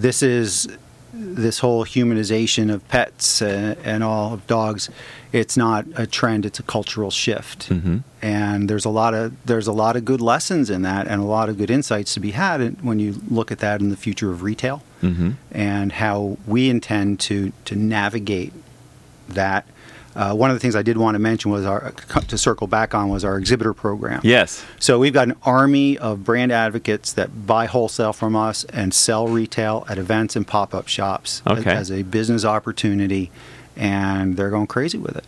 this 0.00 0.22
is 0.22 0.68
this 1.12 1.58
whole 1.58 1.84
humanization 1.84 2.72
of 2.72 2.86
pets 2.88 3.42
uh, 3.42 3.74
and 3.84 4.04
all 4.04 4.32
of 4.34 4.46
dogs 4.46 4.88
it's 5.32 5.56
not 5.56 5.84
a 5.96 6.06
trend 6.06 6.46
it's 6.46 6.60
a 6.60 6.62
cultural 6.62 7.10
shift 7.10 7.68
Mhm. 7.68 8.02
and 8.22 8.70
there's 8.70 8.84
a 8.84 8.90
lot 9.00 9.12
of 9.14 9.32
there's 9.44 9.66
a 9.66 9.72
lot 9.72 9.96
of 9.96 10.04
good 10.04 10.20
lessons 10.20 10.70
in 10.70 10.82
that 10.82 11.08
and 11.08 11.20
a 11.20 11.24
lot 11.24 11.48
of 11.48 11.58
good 11.58 11.70
insights 11.70 12.14
to 12.14 12.20
be 12.20 12.30
had 12.30 12.58
when 12.88 12.98
you 13.00 13.10
look 13.28 13.50
at 13.50 13.58
that 13.58 13.80
in 13.80 13.88
the 13.90 13.96
future 14.06 14.30
of 14.30 14.42
retail 14.42 14.82
Mhm. 15.02 15.34
and 15.50 15.92
how 15.92 16.36
we 16.46 16.70
intend 16.70 17.18
to 17.28 17.52
to 17.64 17.74
navigate 17.74 18.52
that 19.28 19.64
uh, 20.16 20.34
one 20.34 20.50
of 20.50 20.56
the 20.56 20.60
things 20.60 20.74
I 20.74 20.82
did 20.82 20.96
want 20.96 21.14
to 21.14 21.18
mention 21.20 21.50
was 21.52 21.64
our 21.64 21.92
to 22.28 22.36
circle 22.38 22.66
back 22.66 22.94
on 22.94 23.08
was 23.08 23.24
our 23.24 23.38
exhibitor 23.38 23.72
program. 23.72 24.20
Yes. 24.24 24.64
So 24.78 24.98
we've 24.98 25.12
got 25.12 25.28
an 25.28 25.36
army 25.44 25.96
of 25.98 26.24
brand 26.24 26.50
advocates 26.52 27.12
that 27.12 27.46
buy 27.46 27.66
wholesale 27.66 28.12
from 28.12 28.34
us 28.34 28.64
and 28.64 28.92
sell 28.92 29.28
retail 29.28 29.86
at 29.88 29.98
events 29.98 30.34
and 30.36 30.46
pop-up 30.46 30.88
shops 30.88 31.42
as- 31.46 31.66
as 31.66 31.90
a 31.92 32.02
business 32.02 32.44
opportunity, 32.44 33.30
and 33.76 34.36
they're 34.36 34.50
going 34.50 34.66
crazy 34.66 34.98
with 34.98 35.16
it. 35.16 35.24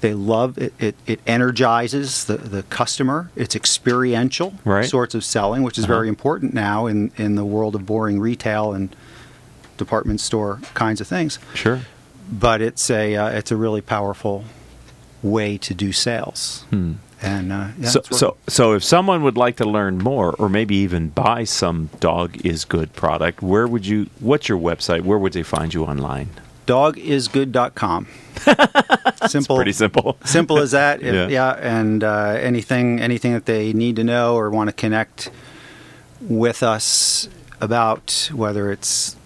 They 0.00 0.12
love 0.12 0.58
it. 0.58 0.74
It, 0.78 0.94
it 1.06 1.20
energizes 1.26 2.24
the, 2.24 2.36
the 2.36 2.62
customer. 2.64 3.30
It's 3.34 3.56
experiential 3.56 4.54
Right. 4.64 4.84
sorts 4.84 5.14
of 5.14 5.24
selling, 5.24 5.62
which 5.62 5.78
is 5.78 5.84
Uh-huh. 5.84 5.94
very 5.94 6.08
important 6.08 6.52
now 6.52 6.86
in, 6.86 7.12
in 7.16 7.34
the 7.36 7.44
world 7.44 7.74
of 7.74 7.86
boring 7.86 8.20
retail 8.20 8.72
and 8.72 8.94
department 9.78 10.20
store 10.20 10.60
kinds 10.74 11.00
of 11.00 11.06
things. 11.06 11.38
Sure. 11.54 11.80
But 12.30 12.60
it's 12.60 12.90
a 12.90 13.14
uh, 13.16 13.28
it's 13.28 13.50
a 13.52 13.56
really 13.56 13.80
powerful 13.80 14.44
way 15.22 15.58
to 15.58 15.74
do 15.74 15.92
sales. 15.92 16.64
Hmm. 16.70 16.94
And 17.22 17.50
uh, 17.50 17.68
yeah, 17.78 17.88
so, 17.88 18.02
so, 18.10 18.36
so 18.46 18.74
if 18.74 18.84
someone 18.84 19.22
would 19.22 19.38
like 19.38 19.56
to 19.56 19.64
learn 19.64 19.96
more, 19.98 20.34
or 20.38 20.50
maybe 20.50 20.76
even 20.76 21.08
buy 21.08 21.44
some 21.44 21.88
Dog 21.98 22.44
is 22.44 22.66
Good 22.66 22.92
product, 22.92 23.40
where 23.42 23.66
would 23.66 23.86
you? 23.86 24.08
What's 24.20 24.48
your 24.50 24.58
website? 24.58 25.00
Where 25.02 25.18
would 25.18 25.32
they 25.32 25.42
find 25.42 25.72
you 25.72 25.84
online? 25.84 26.28
dogisgood.com. 26.66 28.08
simple, 29.28 29.56
Pretty 29.56 29.72
simple. 29.72 30.18
simple 30.24 30.58
as 30.58 30.72
that. 30.72 31.00
If- 31.00 31.14
Yeah. 31.14 31.28
yeah. 31.28 31.52
and 31.52 32.02
uh, 32.04 32.36
anything 32.40 33.00
anything 33.00 33.32
that 33.32 33.46
they 33.46 33.72
need 33.72 33.96
to 33.96 34.04
know 34.04 34.34
or 34.34 34.50
want 34.50 34.68
to 34.68 34.72
connect 34.74 35.30
with 36.20 36.62
us 36.62 37.28
about, 37.60 38.30
whether 38.34 38.70
it's 38.72 39.16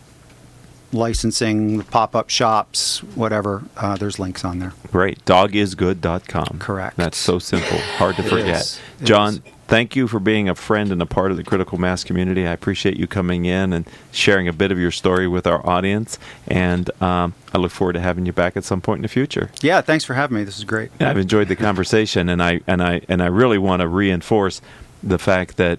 licensing, 0.93 1.83
pop-up 1.85 2.31
shops, 2.31 3.03
whatever, 3.15 3.63
uh, 3.77 3.97
there's 3.97 4.19
links 4.19 4.45
on 4.45 4.59
there. 4.59 4.73
Great. 4.91 5.25
Dogisgood.com. 5.25 6.59
Correct. 6.59 6.97
That's 6.97 7.19
so 7.19 7.39
simple. 7.39 7.79
Hard 7.79 8.17
to 8.17 8.23
forget. 8.23 8.81
John, 9.03 9.35
is. 9.35 9.41
thank 9.69 9.95
you 9.95 10.09
for 10.09 10.19
being 10.19 10.49
a 10.49 10.55
friend 10.55 10.91
and 10.91 11.01
a 11.01 11.07
part 11.07 11.31
of 11.31 11.37
the 11.37 11.45
critical 11.45 11.79
mass 11.79 12.03
community. 12.03 12.47
I 12.47 12.53
appreciate 12.53 12.97
you 12.97 13.07
coming 13.07 13.45
in 13.45 13.73
and 13.73 13.89
sharing 14.11 14.49
a 14.49 14.53
bit 14.53 14.73
of 14.73 14.79
your 14.79 14.91
story 14.91 15.29
with 15.29 15.47
our 15.47 15.65
audience. 15.67 16.19
And 16.49 16.91
um, 17.03 17.35
I 17.55 17.59
look 17.59 17.71
forward 17.71 17.95
to 17.95 18.01
having 18.01 18.27
you 18.27 18.33
back 18.33 18.57
at 18.57 18.65
some 18.65 18.81
point 18.81 18.99
in 18.99 19.03
the 19.03 19.09
future. 19.09 19.51
Yeah, 19.61 19.81
thanks 19.81 20.05
for 20.05 20.15
having 20.15 20.37
me. 20.37 20.45
This 20.45 20.59
is 20.59 20.65
great. 20.65 20.91
I've 21.01 21.19
enjoyed 21.19 21.49
the 21.49 21.57
conversation, 21.57 22.29
and 22.29 22.43
I 22.43 22.61
and 22.67 22.83
I 22.83 23.03
and 23.09 23.23
I 23.23 23.27
really 23.27 23.59
want 23.59 23.81
to 23.81 23.89
reinforce 23.89 24.61
the 25.03 25.19
fact 25.19 25.57
that 25.57 25.79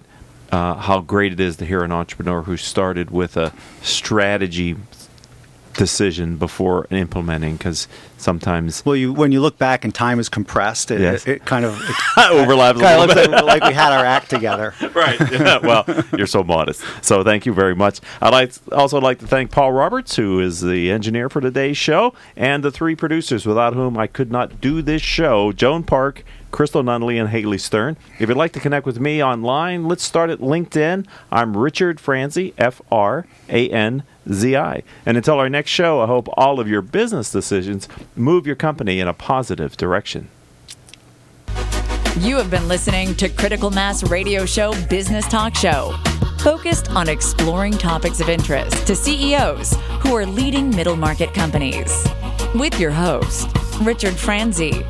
uh, 0.50 0.74
how 0.74 1.00
great 1.00 1.32
it 1.32 1.40
is 1.40 1.56
to 1.56 1.64
hear 1.64 1.82
an 1.82 1.90
entrepreneur 1.92 2.42
who 2.42 2.56
started 2.56 3.10
with 3.10 3.36
a 3.36 3.52
strategy 3.80 4.76
decision 5.74 6.36
before 6.36 6.86
implementing 6.90 7.56
because 7.56 7.88
sometimes 8.18 8.84
Well, 8.86 8.94
you 8.96 9.12
when 9.12 9.32
you 9.32 9.40
look 9.40 9.58
back 9.58 9.84
and 9.84 9.94
time 9.94 10.20
is 10.20 10.28
compressed, 10.28 10.90
it, 10.90 11.00
Yes. 11.00 11.26
it, 11.26 11.32
it 11.36 11.44
kind 11.44 11.64
of 11.64 11.80
it 11.80 11.96
overlaps 12.30 12.78
a 12.78 12.82
kind 12.82 13.00
of 13.02 13.08
little 13.08 13.22
looks 13.22 13.28
bit. 13.28 13.30
like, 13.44 13.60
like 13.60 13.68
we 13.70 13.74
had 13.74 13.92
our 13.92 14.04
act 14.04 14.30
together. 14.30 14.74
right. 14.94 15.18
Yeah, 15.32 15.58
well, 15.58 15.84
you're 16.16 16.26
so 16.26 16.42
modest. 16.44 16.82
So 17.02 17.24
thank 17.24 17.46
you 17.46 17.52
very 17.52 17.74
much. 17.74 18.00
I'd 18.20 18.30
like 18.32 18.52
also 18.70 19.00
like 19.00 19.18
to 19.20 19.26
thank 19.26 19.50
Paul 19.50 19.72
Roberts, 19.72 20.16
who 20.16 20.40
is 20.40 20.60
the 20.60 20.90
engineer 20.90 21.28
for 21.28 21.40
today's 21.40 21.76
show, 21.76 22.14
and 22.36 22.62
the 22.62 22.70
three 22.70 22.94
producers 22.94 23.44
without 23.46 23.74
whom 23.74 23.96
I 23.98 24.06
could 24.06 24.30
not 24.30 24.60
do 24.60 24.82
this 24.82 25.02
show: 25.02 25.50
Joan 25.52 25.82
Park, 25.82 26.24
Crystal 26.52 26.82
Nunley, 26.82 27.18
and 27.18 27.30
Haley 27.30 27.58
Stern. 27.58 27.96
If 28.20 28.28
you'd 28.28 28.38
like 28.38 28.52
to 28.52 28.60
connect 28.60 28.86
with 28.86 29.00
me 29.00 29.22
online, 29.22 29.88
let's 29.88 30.04
start 30.04 30.30
at 30.30 30.38
LinkedIn. 30.38 31.06
I'm 31.32 31.56
Richard 31.56 31.98
Franzi, 31.98 32.54
F 32.58 32.80
R 32.90 33.26
A 33.48 33.68
N 33.70 34.04
Z 34.30 34.56
I. 34.56 34.82
And 35.06 35.16
until 35.16 35.38
our 35.38 35.48
next 35.48 35.70
show, 35.70 36.00
I 36.00 36.06
hope 36.06 36.28
all 36.34 36.60
of 36.60 36.68
your 36.68 36.82
business 36.82 37.30
decisions 37.30 37.88
move 38.14 38.46
your 38.46 38.56
company 38.56 39.00
in 39.00 39.08
a 39.08 39.14
positive 39.14 39.76
direction. 39.76 40.28
You 42.18 42.36
have 42.36 42.50
been 42.50 42.68
listening 42.68 43.14
to 43.16 43.28
Critical 43.30 43.70
Mass 43.70 44.04
Radio 44.04 44.44
Show 44.44 44.74
Business 44.88 45.26
Talk 45.28 45.54
Show, 45.54 45.96
focused 46.40 46.90
on 46.90 47.08
exploring 47.08 47.72
topics 47.72 48.20
of 48.20 48.28
interest 48.28 48.86
to 48.86 48.94
CEOs 48.94 49.74
who 50.00 50.14
are 50.14 50.26
leading 50.26 50.68
middle 50.68 50.96
market 50.96 51.32
companies. 51.32 52.06
With 52.54 52.78
your 52.78 52.90
host, 52.90 53.48
Richard 53.80 54.14
Franzi. 54.14 54.84